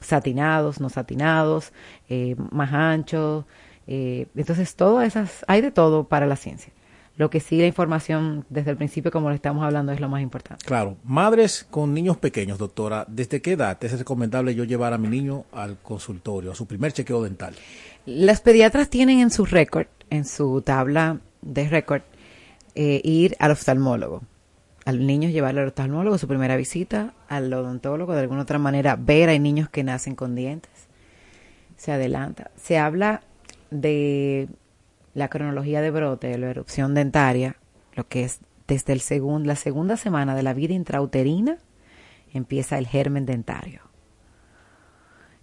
[0.01, 1.71] Satinados, no satinados,
[2.09, 3.45] eh, más anchos.
[3.87, 6.71] eh, entonces, todas esas, hay de todo para la ciencia.
[7.17, 10.21] Lo que sí la información desde el principio, como le estamos hablando, es lo más
[10.21, 10.63] importante.
[10.63, 15.07] Claro, madres con niños pequeños, doctora, ¿desde qué edad es recomendable yo llevar a mi
[15.07, 17.55] niño al consultorio, a su primer chequeo dental?
[18.05, 22.03] Las pediatras tienen en su récord, en su tabla de récord,
[22.75, 24.21] eh, ir al oftalmólogo.
[24.85, 29.29] Al niño llevarlo al oftalmólogo, su primera visita, al odontólogo, de alguna otra manera, ver,
[29.29, 30.71] hay niños que nacen con dientes.
[31.77, 32.51] Se adelanta.
[32.55, 33.21] Se habla
[33.71, 34.47] de
[35.17, 37.55] la cronología de brote, de la erupción dentaria,
[37.95, 39.01] lo que es desde el
[39.47, 41.57] la segunda semana de la vida intrauterina,
[42.31, 43.81] empieza el germen dentario.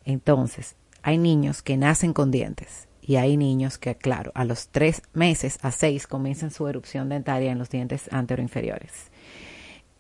[0.05, 5.03] Entonces, hay niños que nacen con dientes y hay niños que, claro, a los tres
[5.13, 9.11] meses a seis comienzan su erupción dentaria en los dientes anteroinferiores.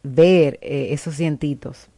[0.05, 1.89] Ver eh, esos dientitos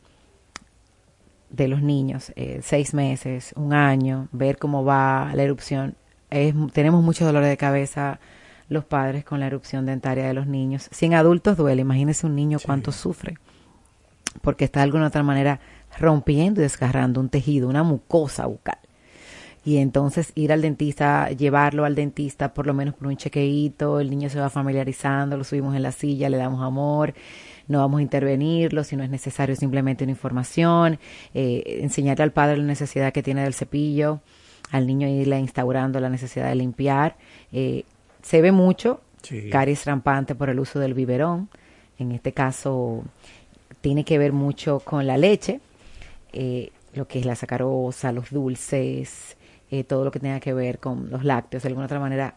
[1.51, 5.95] de los niños, eh, seis meses, un año, ver cómo va la erupción.
[6.37, 8.21] Es, tenemos mucho dolor de cabeza
[8.69, 10.89] los padres con la erupción dentaria de los niños.
[10.91, 13.37] Si en adultos duele, imagínese un niño cuánto sufre
[14.43, 15.61] porque está de alguna otra manera
[15.99, 18.79] rompiendo y desgarrando un tejido, una mucosa bucal.
[19.65, 24.11] Y entonces ir al dentista, llevarlo al dentista por lo menos por un chequeíto, el
[24.11, 27.15] niño se va familiarizando, lo subimos en la silla, le damos amor,
[27.67, 31.01] no vamos a intervenirlo, si no es necesario simplemente una información,
[31.35, 34.21] eh, enseñarle al padre la necesidad que tiene del cepillo,
[34.71, 37.17] al niño irle instaurando la necesidad de limpiar.
[37.53, 37.85] Eh,
[38.23, 39.51] se ve mucho Sí.
[39.51, 41.49] caries rampante por el uso del biberón,
[41.99, 43.03] en este caso
[43.81, 45.61] tiene que ver mucho con la leche,
[46.33, 49.37] eh, lo que es la sacarosa, los dulces,
[49.71, 52.37] eh, todo lo que tenga que ver con los lácteos, de alguna otra manera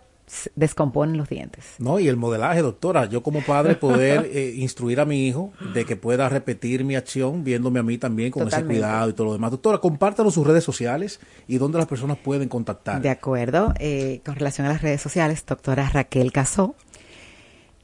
[0.55, 1.65] descomponen los dientes.
[1.79, 5.85] No, y el modelaje, doctora, yo como padre poder eh, instruir a mi hijo de
[5.85, 8.73] que pueda repetir mi acción viéndome a mí también con Totalmente.
[8.73, 9.51] ese cuidado y todo lo demás.
[9.51, 13.01] Doctora, compártanos sus redes sociales y dónde las personas pueden contactar.
[13.01, 16.75] De acuerdo, eh, con relación a las redes sociales, doctora Raquel Casó.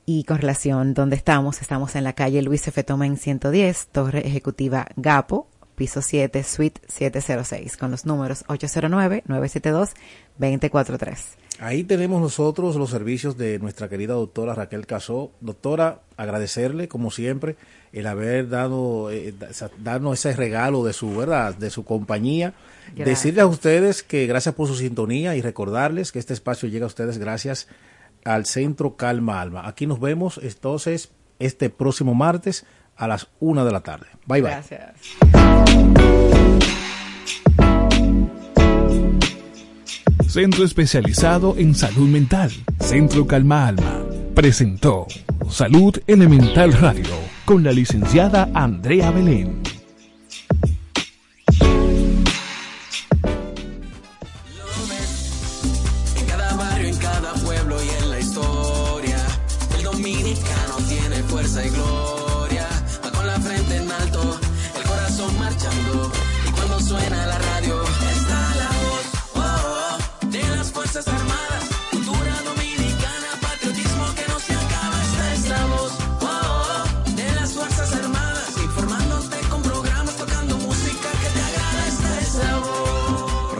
[0.07, 2.83] Y con relación donde estamos, estamos en la calle Luis F.
[2.83, 11.17] Tomen 110, Torre Ejecutiva Gapo, piso 7, suite 706, con los números 809-972-2043.
[11.59, 15.31] Ahí tenemos nosotros los servicios de nuestra querida doctora Raquel Casó.
[15.39, 17.55] Doctora, agradecerle como siempre
[17.93, 19.33] el haber dado eh,
[19.79, 22.53] darnos ese regalo de su verdad, de su compañía.
[22.87, 23.05] Gracias.
[23.05, 26.87] Decirles a ustedes que gracias por su sintonía y recordarles que este espacio llega a
[26.87, 27.67] ustedes gracias
[28.25, 29.67] al Centro Calma Alma.
[29.67, 32.65] Aquí nos vemos entonces este próximo martes
[32.97, 34.07] a las una de la tarde.
[34.25, 34.51] Bye bye.
[34.51, 34.93] Gracias.
[40.35, 42.51] Centro especializado en salud mental.
[42.81, 44.03] Centro Calma Alma.
[44.33, 45.07] Presentó
[45.49, 47.05] Salud Elemental Radio
[47.45, 49.74] con la licenciada Andrea Belén.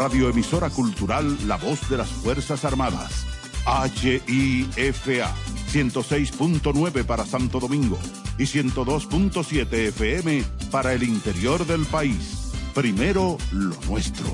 [0.06, 3.26] Radioemisora Cultural La Voz de las Fuerzas Armadas.
[3.66, 5.34] HIFA
[5.74, 7.98] 106.9 para Santo Domingo
[8.38, 12.52] y 102.7 FM para el interior del país.
[12.76, 14.28] Primero lo nuestro.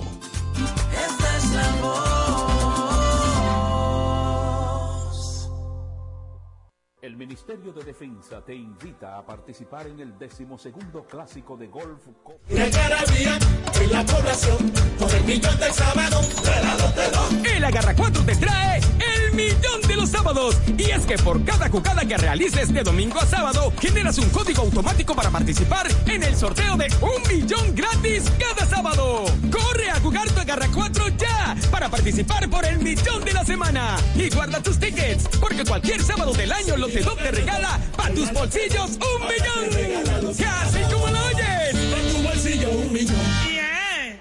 [7.32, 12.42] Ministerio de Defensa te invita a participar en el decimosegundo clásico de golf Copa.
[12.50, 14.70] en la población
[15.00, 17.21] por el millón del sábado de la.
[17.44, 20.58] El Agarra 4 te trae el millón de los sábados.
[20.78, 24.62] Y es que por cada jugada que realices de domingo a sábado, generas un código
[24.64, 29.26] automático para participar en el sorteo de un millón gratis cada sábado.
[29.52, 33.96] Corre a jugar tu Agarra 4 ya para participar por el millón de la semana.
[34.16, 38.92] Y guarda tus tickets, porque cualquier sábado del año Lotedom te regala para tus bolsillos
[38.92, 40.36] un millón.
[40.38, 41.76] Casi como lo oyes.
[41.76, 43.16] En tu bolsillo un millón.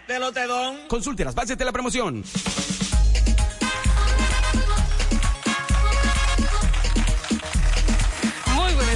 [0.07, 0.77] de Lotedom.
[0.89, 2.25] Consulte las bases de la promoción.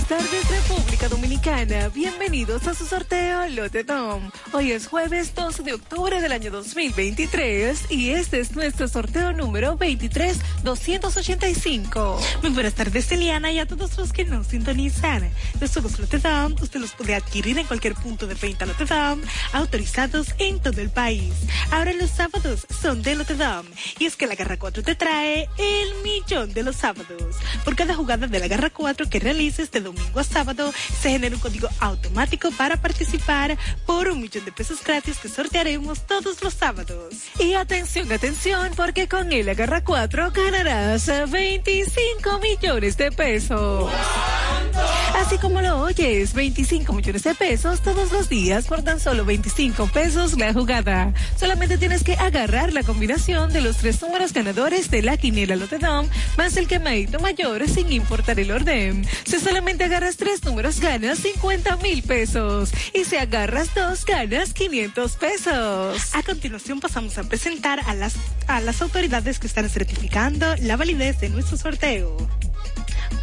[0.09, 1.88] Buenas tardes, República Dominicana.
[1.88, 4.30] Bienvenidos a su sorteo Lotedom.
[4.52, 9.76] Hoy es jueves 12 de octubre del año 2023 y este es nuestro sorteo número
[9.76, 12.20] 23285.
[12.42, 15.30] Muy buenas tardes, Eliana, y a todos los que nos sintonizan.
[15.61, 19.20] Nuestros Lotedom, usted los puede adquirir en cualquier punto de venta Lotedom,
[19.52, 21.32] autorizados en todo el país.
[21.70, 23.64] Ahora los sábados son de Lotedom
[23.98, 27.36] y es que la Garra 4 te trae el millón de los sábados.
[27.64, 31.34] Por cada jugada de la Garra 4 que realices de domingo a sábado, se genera
[31.34, 36.55] un código automático para participar por un millón de pesos gratis que sortearemos todos los
[36.55, 37.14] sábados.
[37.38, 43.90] Y atención, atención, porque con el Agarra 4 ganarás 25 millones de pesos.
[45.14, 49.86] Así como lo oyes, 25 millones de pesos todos los días por tan solo 25
[49.86, 51.12] pesos la jugada.
[51.38, 56.09] Solamente tienes que agarrar la combinación de los tres números ganadores de la quiniela Lotedom
[56.36, 59.07] más el quemadito mayor sin importar el orden.
[59.24, 65.16] Si solamente agarras tres números ganas 50 mil pesos y si agarras dos ganas 500
[65.16, 66.14] pesos.
[66.14, 68.14] A continuación pasamos a presentar a las,
[68.47, 72.16] a las autoridades que están certificando la validez de nuestro sorteo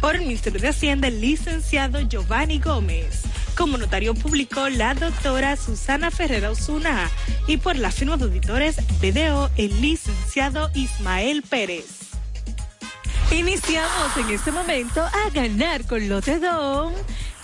[0.00, 3.22] por el Ministerio de Hacienda, el licenciado Giovanni Gómez.
[3.56, 7.10] Como notario público, la doctora Susana Ferrera Osuna.
[7.48, 12.11] Y por la firma de auditores BDO, el licenciado Ismael Pérez.
[13.32, 16.92] Iniciamos en este momento a ganar con Lotedom.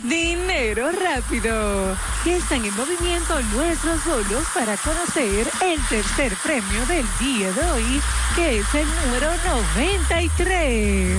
[0.02, 1.96] Dinero rápido.
[2.26, 8.02] Están en movimiento nuestros bolos para conocer el tercer premio del día de hoy,
[8.36, 11.18] que es el número 93.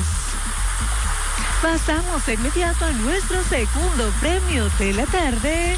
[1.64, 5.78] Pasamos de inmediato a nuestro segundo premio de la tarde,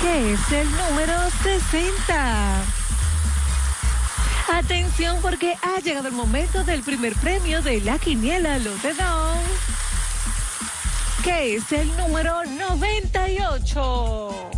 [0.00, 2.77] que es el número 60.
[4.50, 9.38] Atención porque ha llegado el momento del primer premio de la quiniela Lotedom,
[11.22, 14.50] que es el número 98.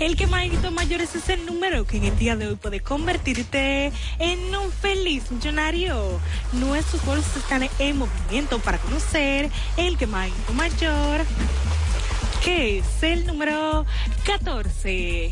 [0.00, 3.92] El que Maguito Mayores es el número que en el día de hoy puede convertirte
[4.18, 6.18] en un feliz millonario.
[6.54, 11.20] Nuestros bolsos están en movimiento para conocer el que Maguito Mayor,
[12.42, 13.86] que es el número
[14.24, 15.30] 14.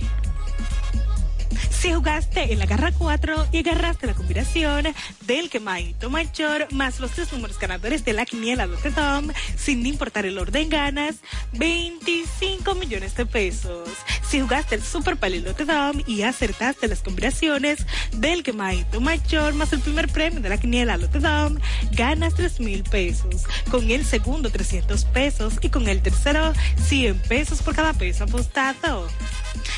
[1.70, 4.86] Si jugaste en la garra 4 y agarraste la combinación
[5.26, 10.38] del quemadito mayor más los tres números ganadores de la quiniela Lotedom, sin importar el
[10.38, 11.16] orden ganas,
[11.52, 13.88] 25 millones de pesos.
[14.28, 19.80] Si jugaste el Super Pali Lotedom y acertaste las combinaciones del quemadito mayor más el
[19.80, 21.58] primer premio de la quiniela Lotedom,
[21.92, 23.44] ganas 3 mil pesos.
[23.70, 26.52] Con el segundo 300 pesos y con el tercero
[26.88, 29.08] 100 pesos por cada peso apostado.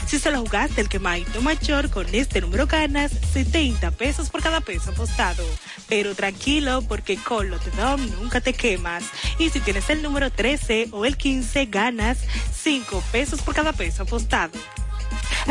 [0.07, 4.91] Si solo jugaste el quemadito mayor con este número ganas 70 pesos por cada peso
[4.91, 5.45] apostado.
[5.89, 9.05] Pero tranquilo porque con Lotedom nunca te quemas.
[9.39, 12.19] Y si tienes el número 13 o el 15 ganas
[12.53, 14.59] 5 pesos por cada peso apostado.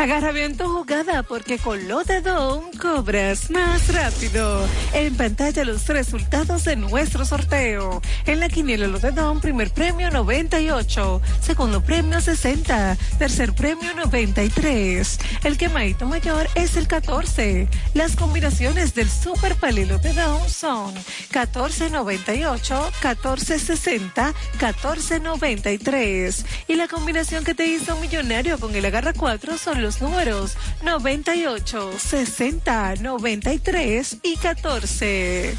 [0.00, 4.66] Agarra bien tu jugada porque con Lote Don cobras más rápido.
[4.94, 8.00] En pantalla los resultados de nuestro sorteo.
[8.24, 15.18] En la quiniela Lote Don, primer premio 98, segundo premio 60, tercer premio 93.
[15.44, 17.68] El quemadito mayor es el 14.
[17.92, 26.46] Las combinaciones del Super Palilo de Don son 1498, 1460, 1493.
[26.68, 31.92] Y la combinación que te hizo millonario con el agarra 4 son los números 98,
[31.98, 35.56] 60, 93 y 14.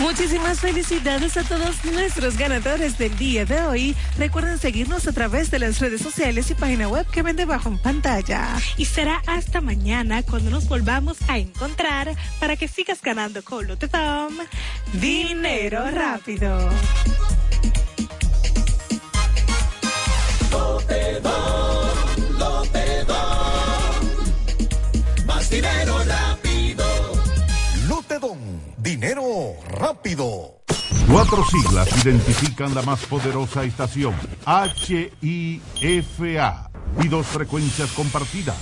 [0.00, 3.96] Muchísimas felicidades a todos nuestros ganadores del día de hoy.
[4.18, 7.78] Recuerden seguirnos a través de las redes sociales y página web que ven debajo en
[7.78, 8.48] pantalla.
[8.76, 14.34] Y será hasta mañana cuando nos volvamos a encontrar para que sigas ganando con Lotedom
[14.94, 16.58] dinero rápido.
[20.94, 23.16] Lotedom, Lotedom.
[25.26, 26.84] Más dinero rápido.
[27.88, 28.38] Lotedom,
[28.78, 30.54] dinero rápido.
[31.10, 34.14] Cuatro siglas identifican la más poderosa estación,
[34.82, 36.70] HIFA,
[37.02, 38.56] y dos frecuencias compartidas,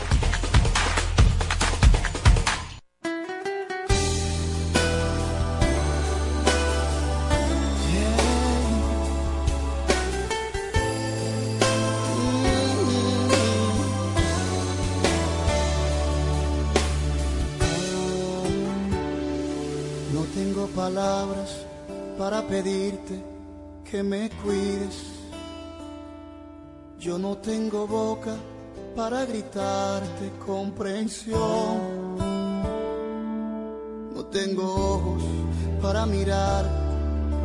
[20.14, 21.66] No tengo palabras
[22.18, 23.35] para pedirte
[23.96, 24.98] que me cuides.
[27.00, 28.36] Yo no tengo boca
[28.94, 32.18] para gritarte comprensión.
[34.14, 34.64] No tengo
[34.96, 35.24] ojos
[35.82, 36.66] para mirar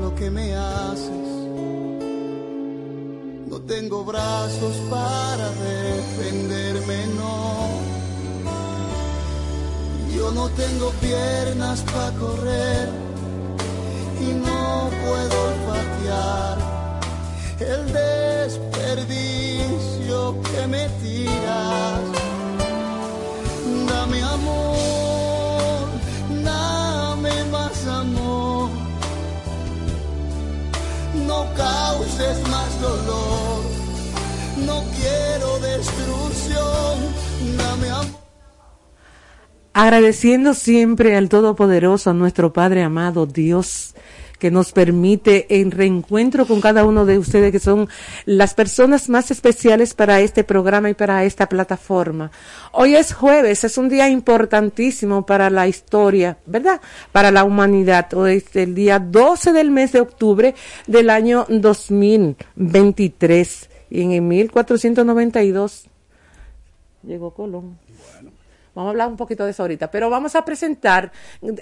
[0.02, 1.28] lo que me haces.
[3.50, 7.68] No tengo brazos para defenderme, no.
[10.16, 13.09] Yo no tengo piernas para correr
[14.20, 16.58] y no puedo olfatear
[17.60, 22.00] el desperdicio que me tiras.
[23.88, 25.86] Dame amor,
[26.44, 28.70] dame más amor.
[31.26, 33.62] No causes más dolor,
[34.66, 36.09] no quiero destrucción.
[39.80, 43.94] Agradeciendo siempre al Todopoderoso, a nuestro Padre amado, Dios,
[44.38, 47.88] que nos permite en reencuentro con cada uno de ustedes, que son
[48.26, 52.30] las personas más especiales para este programa y para esta plataforma.
[52.72, 56.82] Hoy es jueves, es un día importantísimo para la historia, ¿verdad?
[57.10, 58.12] Para la humanidad.
[58.12, 60.54] Hoy es el día 12 del mes de octubre
[60.88, 63.70] del año 2023.
[63.88, 65.86] Y en el 1492
[67.02, 67.78] llegó Colón.
[68.74, 71.12] Vamos a hablar un poquito de eso ahorita, pero vamos a presentar,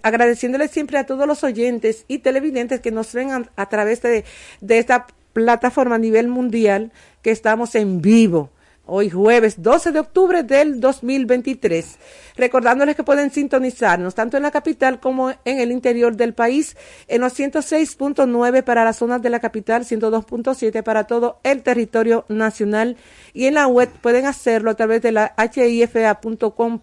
[0.02, 4.24] agradeciéndole siempre a todos los oyentes y televidentes que nos ven a, través de
[4.68, 6.92] esta plataforma a nivel mundial,
[7.22, 8.50] que estamos en vivo
[8.88, 11.98] hoy jueves 12 de octubre del 2023.
[12.36, 17.20] Recordándoles que pueden sintonizarnos tanto en la capital como en el interior del país en
[17.20, 22.96] los 106.9 para las zonas de la capital, 102.7 para todo el territorio nacional
[23.34, 26.80] y en la web pueden hacerlo a través de la hifa.com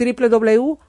[0.00, 0.80] www.hifa.mil